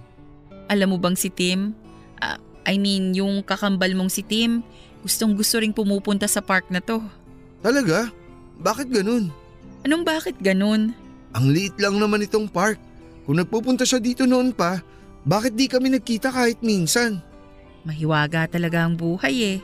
[0.67, 1.71] Alam mo bang si Tim?
[2.19, 2.35] Ah,
[2.67, 4.59] I mean, yung kakambal mong si Tim,
[5.01, 6.99] gustong gusto ring pumupunta sa park na to.
[7.63, 8.11] Talaga?
[8.59, 9.31] Bakit ganun?
[9.87, 10.91] Anong bakit ganun?
[11.31, 12.75] Ang liit lang naman itong park.
[13.23, 14.83] Kung nagpupunta siya dito noon pa,
[15.23, 17.23] bakit di kami nagkita kahit minsan?
[17.87, 19.57] Mahiwaga talaga ang buhay eh.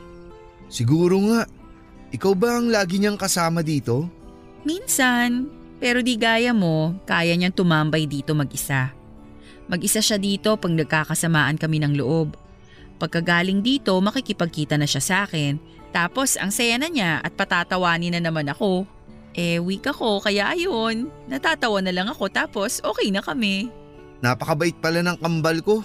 [0.72, 1.44] Siguro nga.
[2.14, 4.06] Ikaw ba ang lagi niyang kasama dito?
[4.62, 5.50] Minsan,
[5.82, 8.94] pero di gaya mo, kaya niyang tumambay dito mag-isa.
[9.66, 12.38] Mag-isa siya dito pag nagkakasamaan kami ng loob.
[13.02, 15.58] Pagkagaling dito, makikipagkita na siya sa akin.
[15.90, 18.86] Tapos ang saya na niya at patatawanin na naman ako.
[19.34, 21.10] Eh, weak ako kaya ayun.
[21.26, 23.74] Natatawa na lang ako tapos okay na kami.
[24.22, 25.82] Napakabait pala ng kambal ko.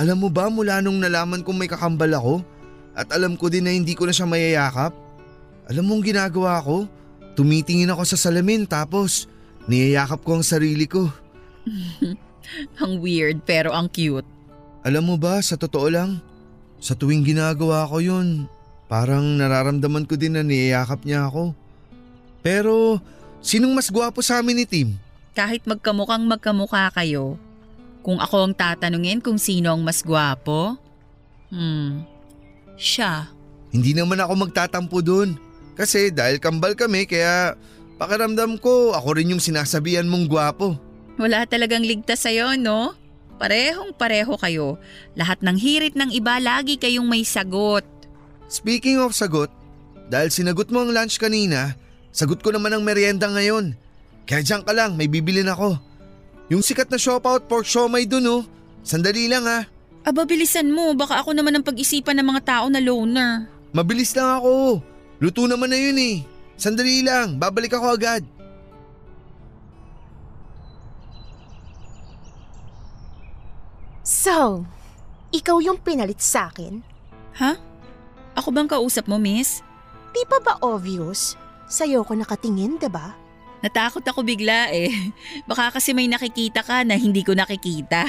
[0.00, 2.34] Alam mo ba mula nung nalaman kong may kakambal ako
[2.96, 5.01] at alam ko din na hindi ko na siya mayayakap?
[5.72, 6.84] Alam mong ginagawa ko?
[7.32, 9.24] Tumitingin ako sa salamin tapos
[9.64, 11.08] niyayakap ko ang sarili ko.
[12.84, 14.28] Ang weird pero ang cute.
[14.84, 16.20] Alam mo ba, sa totoo lang,
[16.76, 18.44] sa tuwing ginagawa ko yun,
[18.90, 21.56] parang nararamdaman ko din na niyayakap niya ako.
[22.44, 22.98] Pero,
[23.40, 24.88] sinong mas gwapo sa amin ni Tim?
[25.32, 27.40] Kahit magkamukhang magkamukha kayo,
[28.04, 30.76] kung ako ang tatanungin kung sino ang mas gwapo,
[31.54, 32.04] hmm,
[32.76, 33.30] siya.
[33.70, 35.51] Hindi naman ako magtatampo dun.
[35.72, 37.56] Kasi dahil kambal kami kaya
[37.96, 40.76] pakiramdam ko ako rin yung sinasabihan mong gwapo.
[41.16, 42.96] Wala talagang ligtas sa'yo, no?
[43.36, 44.78] Parehong pareho kayo.
[45.18, 47.84] Lahat ng hirit ng iba lagi kayong may sagot.
[48.46, 49.48] Speaking of sagot,
[50.12, 51.74] dahil sinagot mo ang lunch kanina,
[52.12, 53.74] sagot ko naman ang merienda ngayon.
[54.28, 55.80] Kaya diyan ka lang, may bibilin ako.
[56.52, 58.42] Yung sikat na shop-out pork siomay dun oh.
[58.84, 59.64] Sandali lang ha.
[60.02, 60.92] Aba, bilisan mo.
[60.92, 63.46] Baka ako naman ang pag-isipan ng mga tao na loner.
[63.72, 64.82] Mabilis lang ako.
[65.22, 66.26] Luto naman na yun eh.
[66.58, 68.26] Sandali lang, babalik ako agad.
[74.02, 74.66] So,
[75.30, 76.82] ikaw yung pinalit sa akin?
[77.38, 77.54] Ha?
[78.34, 79.62] Ako bang kausap mo, miss?
[80.10, 81.38] Di pa ba obvious?
[81.70, 83.14] Sa'yo ko nakatingin, 'di ba?
[83.62, 84.90] Natakot ako bigla eh.
[85.48, 88.04] Baka kasi may nakikita ka na hindi ko nakikita.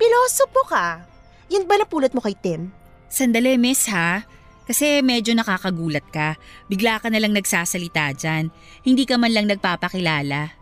[0.00, 1.04] Pilosopo ka.
[1.52, 2.72] Yan ba napulot mo kay Tim?
[3.12, 4.24] Sandali, miss ha.
[4.68, 6.36] Kasi medyo nakakagulat ka.
[6.68, 8.52] Bigla ka na lang nagsasalita dyan.
[8.84, 10.52] Hindi ka man lang nagpapakilala.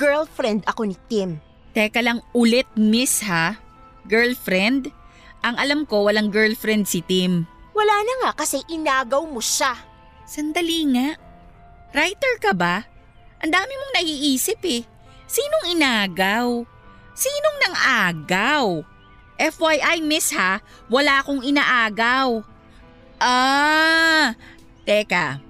[0.00, 1.36] Girlfriend ako ni Tim.
[1.76, 3.60] Teka lang ulit, miss ha.
[4.08, 4.88] Girlfriend?
[5.44, 7.44] Ang alam ko, walang girlfriend si Tim.
[7.76, 9.76] Wala na nga kasi inagaw mo siya.
[10.24, 11.20] Sandali nga.
[11.92, 12.80] Writer ka ba?
[13.44, 14.82] Ang dami mong naiisip eh.
[15.28, 16.64] Sinong inagaw?
[17.12, 18.66] Sinong nang agaw?
[19.40, 20.60] FYI miss ha,
[20.92, 22.44] wala akong inaagaw.
[23.20, 24.32] Ah,
[24.88, 25.44] teka.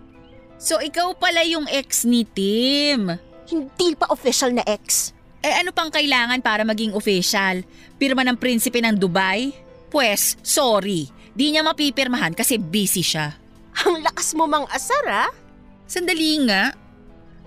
[0.58, 3.14] So ikaw pala yung ex ni Tim.
[3.46, 5.14] Hindi pa official na ex.
[5.40, 7.62] Eh ano pang kailangan para maging official?
[7.96, 9.54] Pirma ng prinsipe ng Dubai?
[9.88, 11.08] Pwes, sorry.
[11.32, 13.38] Di niya mapipirmahan kasi busy siya.
[13.86, 15.30] Ang lakas mo mang asar ah.
[15.86, 16.74] Sandali nga.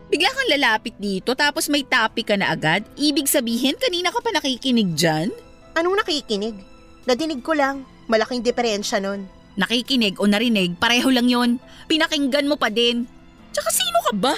[0.07, 2.87] Bigla kang lalapit dito tapos may topic ka na agad.
[2.95, 5.29] Ibig sabihin kanina ka pa nakikinig dyan?
[5.75, 6.55] Anong nakikinig?
[7.03, 7.83] Nadinig ko lang.
[8.07, 9.42] Malaking diferensya nun.
[9.53, 11.61] Nakikinig o narinig, pareho lang yon.
[11.85, 13.05] Pinakinggan mo pa din.
[13.53, 14.35] Tsaka sino ka ba?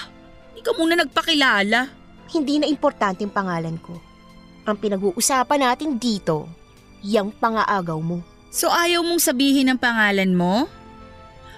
[0.52, 1.88] Hindi ka muna nagpakilala.
[2.36, 3.96] Hindi na importante yung pangalan ko.
[4.66, 6.50] Ang pinag-uusapan natin dito,
[7.06, 8.20] yung pangaagaw mo.
[8.52, 10.68] So ayaw mong sabihin ang pangalan mo?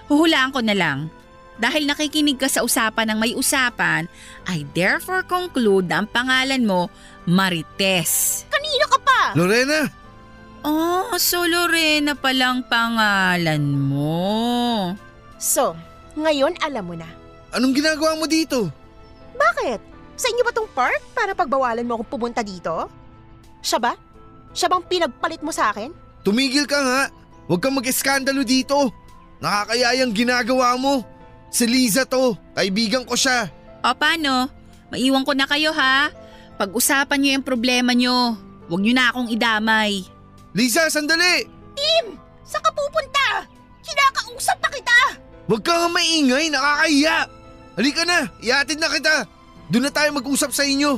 [0.06, 1.10] Huhulaan ko na lang.
[1.58, 4.06] Dahil nakikinig ka sa usapan ng may usapan,
[4.46, 6.86] I therefore conclude na ang pangalan mo,
[7.26, 8.46] Marites.
[8.46, 9.20] Kanino ka pa?
[9.34, 9.90] Lorena,
[10.68, 14.92] Oh, so Lorena palang pangalan mo.
[15.40, 15.72] So,
[16.12, 17.08] ngayon alam mo na.
[17.56, 18.68] Anong ginagawa mo dito?
[19.32, 19.80] Bakit?
[20.12, 22.84] Sa inyo ba tong park para pagbawalan mo akong pumunta dito?
[23.64, 23.96] Siya ba?
[24.52, 25.88] Siya bang pinagpalit mo sa akin?
[26.20, 27.00] Tumigil ka nga.
[27.48, 28.92] Huwag kang mag-eskandalo dito.
[29.40, 31.00] Nakakayayang ginagawa mo.
[31.48, 32.36] Si Liza to.
[32.52, 33.48] Kaibigan ko siya.
[33.80, 34.52] O paano?
[34.92, 36.12] Maiwan ko na kayo ha.
[36.60, 38.36] Pag-usapan niyo yung problema niyo.
[38.68, 40.17] Huwag niyo na akong idamay.
[40.56, 41.44] Liza, sandali!
[42.48, 43.44] Saan ka pupunta?
[43.84, 45.20] Kinakausap pa kita!
[45.44, 47.28] Huwag ka nga maingay, nakakahiya!
[47.76, 49.28] Halika na, iatid na kita!
[49.68, 50.96] Doon na tayo mag-usap sa inyo.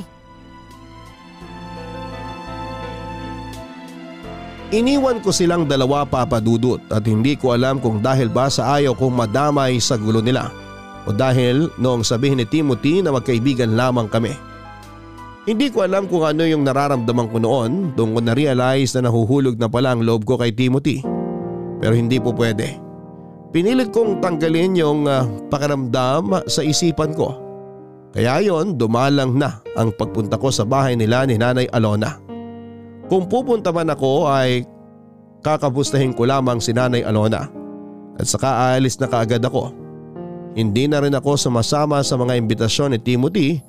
[4.71, 9.19] Iniwan ko silang dalawa papadudot at hindi ko alam kung dahil ba sa ayaw kong
[9.19, 10.47] madamay sa gulo nila
[11.03, 14.31] o dahil noong sabihin ni Timothy na magkaibigan lamang kami.
[15.41, 19.65] Hindi ko alam kung ano yung nararamdaman ko noon doon ko na-realize na nahuhulog na
[19.65, 21.01] pala ang loob ko kay Timothy.
[21.81, 22.77] Pero hindi po pwede.
[23.49, 27.41] Pinilit kong tanggalin yung ah, pakiramdam sa isipan ko.
[28.13, 32.21] Kaya yon dumalang na ang pagpunta ko sa bahay nila ni Nanay Alona.
[33.09, 34.61] Kung pupunta man ako ay
[35.41, 37.49] kakapustahin ko lamang si Nanay Alona
[38.15, 39.73] at saka aalis na kaagad ako.
[40.53, 43.63] Hindi na rin ako sumasama sa mga imbitasyon ni Timothy,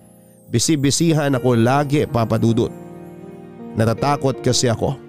[0.53, 2.69] bisibisihan ako lagi papadudot.
[3.73, 5.01] Natatakot kasi ako.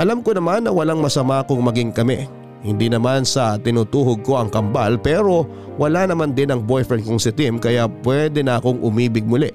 [0.00, 2.24] Alam ko naman na walang masama kung maging kami.
[2.64, 5.44] Hindi naman sa tinutuhog ko ang kambal pero
[5.76, 9.52] wala naman din ang boyfriend kong si Tim kaya pwede na akong umibig muli.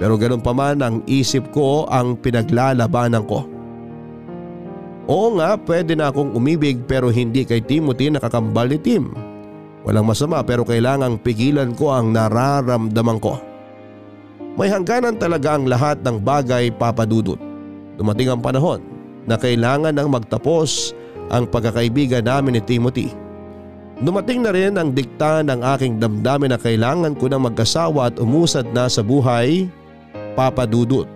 [0.00, 3.44] Pero ganun pa man ang isip ko ang pinaglalabanan ko.
[5.12, 9.12] Oo nga pwede na akong umibig pero hindi kay Timothy nakakambal ni Tim.
[9.82, 13.51] Walang masama pero kailangang pigilan ko ang nararamdaman ko.
[14.52, 17.40] May hangganan talaga ang lahat ng bagay papadudot.
[17.96, 18.84] Dumating ang panahon
[19.24, 20.92] na kailangan nang magtapos
[21.32, 23.08] ang pagkakaibigan namin ni Timothy.
[24.02, 28.68] Dumating na rin ang dikta ng aking damdamin na kailangan ko na magkasawa at umusad
[28.76, 29.70] na sa buhay,
[30.36, 31.08] papadudot.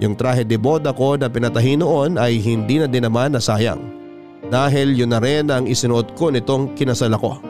[0.00, 3.82] Yung trahe de boda ko na pinatahi noon ay hindi na din naman nasayang.
[4.48, 7.49] Dahil yun na rin ang isinuot ko nitong kinasal ako.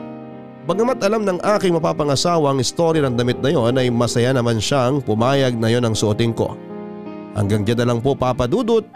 [0.71, 5.03] Bagamat alam ng aking mapapangasawa ang story ng damit na yon ay masaya naman siyang
[5.03, 6.55] pumayag na yon ang suotin ko.
[7.35, 8.87] Hanggang dyan na lang po papadudot.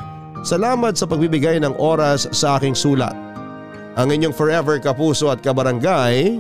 [0.48, 3.12] Salamat sa pagbibigay ng oras sa aking sulat.
[4.00, 6.40] Ang inyong forever kapuso at kabarangay,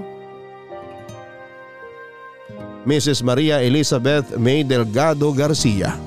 [2.87, 3.19] Mrs.
[3.19, 5.99] Maria Elizabeth May Delgado Garcia.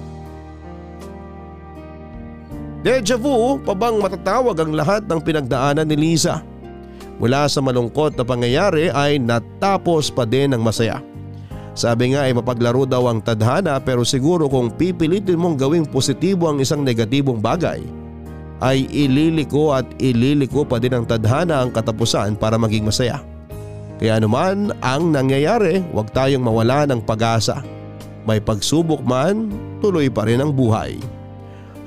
[2.81, 6.48] Deja vu pa bang matatawag ang lahat ng pinagdaanan ni Lisa?
[7.19, 11.03] Mula sa malungkot na pangyayari ay natapos pa din ng masaya.
[11.75, 16.59] Sabi nga ay mapaglaro daw ang tadhana pero siguro kung pipilitin mong gawing positibo ang
[16.59, 17.79] isang negatibong bagay
[18.59, 23.23] ay ililiko at ililiko pa din ang tadhana ang katapusan para maging masaya.
[23.99, 27.63] Kaya naman ang nangyayari huwag tayong mawala ng pag-asa.
[28.27, 29.51] May pagsubok man,
[29.83, 30.99] tuloy pa rin ang buhay.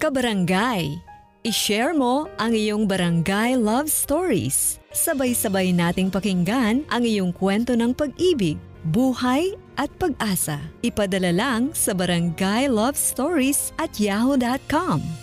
[0.00, 0.96] Kabarangay,
[1.44, 4.80] i-share mo ang iyong barangay love stories.
[4.96, 8.56] Sabay-sabay nating pakinggan ang iyong kwento ng pag-ibig,
[8.88, 10.56] buhay at pag-asa.
[10.80, 12.72] Ipadala lang sa barangay
[13.76, 15.19] at yahoo.com.